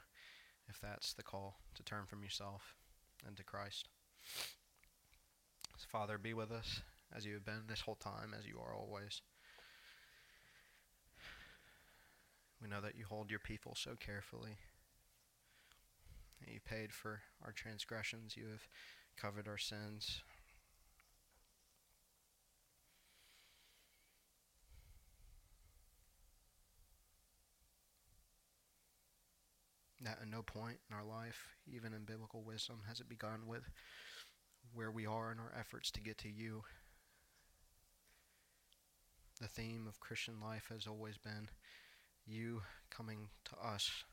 [0.68, 2.74] if that's the call to turn from yourself
[3.26, 3.88] and to Christ.
[5.78, 6.82] So Father, be with us
[7.16, 9.22] as you have been this whole time, as you are always.
[12.62, 14.58] We know that you hold your people so carefully.
[16.46, 18.36] You paid for our transgressions.
[18.36, 18.66] You have
[19.16, 20.22] covered our sins.
[30.02, 33.64] That at no point in our life, even in biblical wisdom, has it begun with
[34.72, 36.62] where we are in our efforts to get to you.
[39.40, 41.48] The theme of Christian life has always been
[42.26, 44.04] you coming to us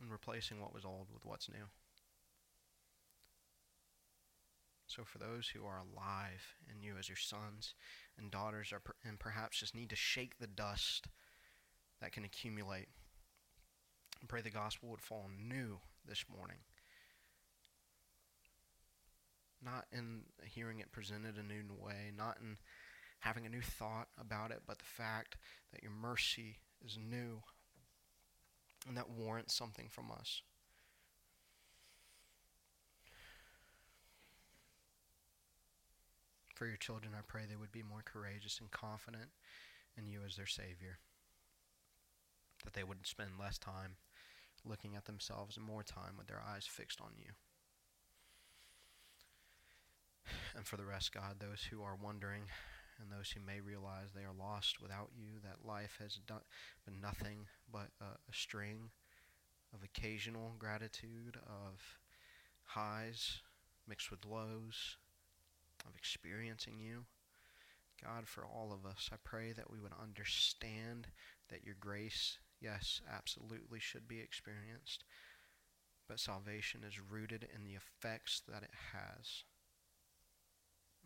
[0.00, 1.66] and replacing what was old with what's new.
[4.86, 7.74] So, for those who are alive in you as your sons
[8.18, 11.08] and daughters, are per- and perhaps just need to shake the dust
[12.00, 12.88] that can accumulate
[14.20, 16.58] and pray the gospel would fall new this morning.
[19.64, 22.58] Not in hearing it presented a new way, not in
[23.20, 25.36] having a new thought about it, but the fact
[25.72, 27.42] that your mercy is new
[28.86, 30.42] and that warrants something from us.
[36.54, 39.30] For your children, I pray they would be more courageous and confident
[39.98, 40.98] in you as their Savior.
[42.64, 43.96] That they would spend less time
[44.64, 47.32] looking at themselves and more time with their eyes fixed on you.
[50.56, 52.44] And for the rest, God, those who are wondering
[53.04, 56.40] and those who may realize they are lost without you, that life has done,
[56.86, 58.90] been nothing but a, a string
[59.74, 61.98] of occasional gratitude, of
[62.64, 63.40] highs
[63.86, 64.96] mixed with lows,
[65.86, 67.04] of experiencing you.
[68.02, 71.08] God, for all of us, I pray that we would understand
[71.50, 75.04] that your grace, yes, absolutely should be experienced,
[76.08, 79.44] but salvation is rooted in the effects that it has.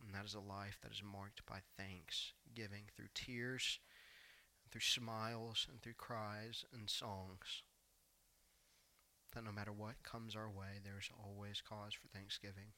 [0.05, 3.79] And that is a life that is marked by thanksgiving through tears,
[4.71, 7.63] through smiles, and through cries and songs.
[9.35, 12.73] That no matter what comes our way, there's always cause for thanksgiving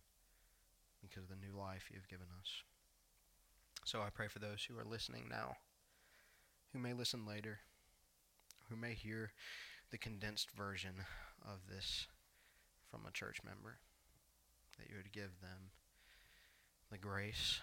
[1.01, 2.63] because of the new life you have given us.
[3.85, 5.57] So I pray for those who are listening now,
[6.73, 7.61] who may listen later,
[8.69, 9.33] who may hear
[9.91, 11.05] the condensed version
[11.43, 12.07] of this
[12.91, 13.79] from a church member,
[14.79, 15.71] that you would give them
[16.91, 17.61] the grace,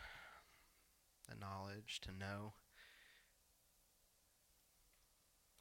[1.29, 2.53] the knowledge to know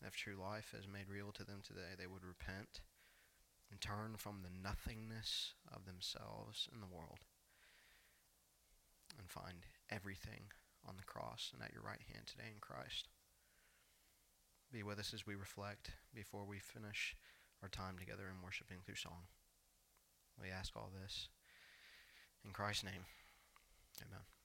[0.07, 2.81] if true life is made real to them today, they would repent
[3.71, 7.19] and turn from the nothingness of themselves in the world
[9.19, 10.53] and find everything
[10.87, 13.09] on the cross and at your right hand today in Christ.
[14.73, 17.17] Be with us as we reflect before we finish
[17.63, 19.27] our time together in worshiping through song.
[20.41, 21.29] We ask all this
[22.45, 23.07] in Christ's name.
[24.03, 24.36] Amen.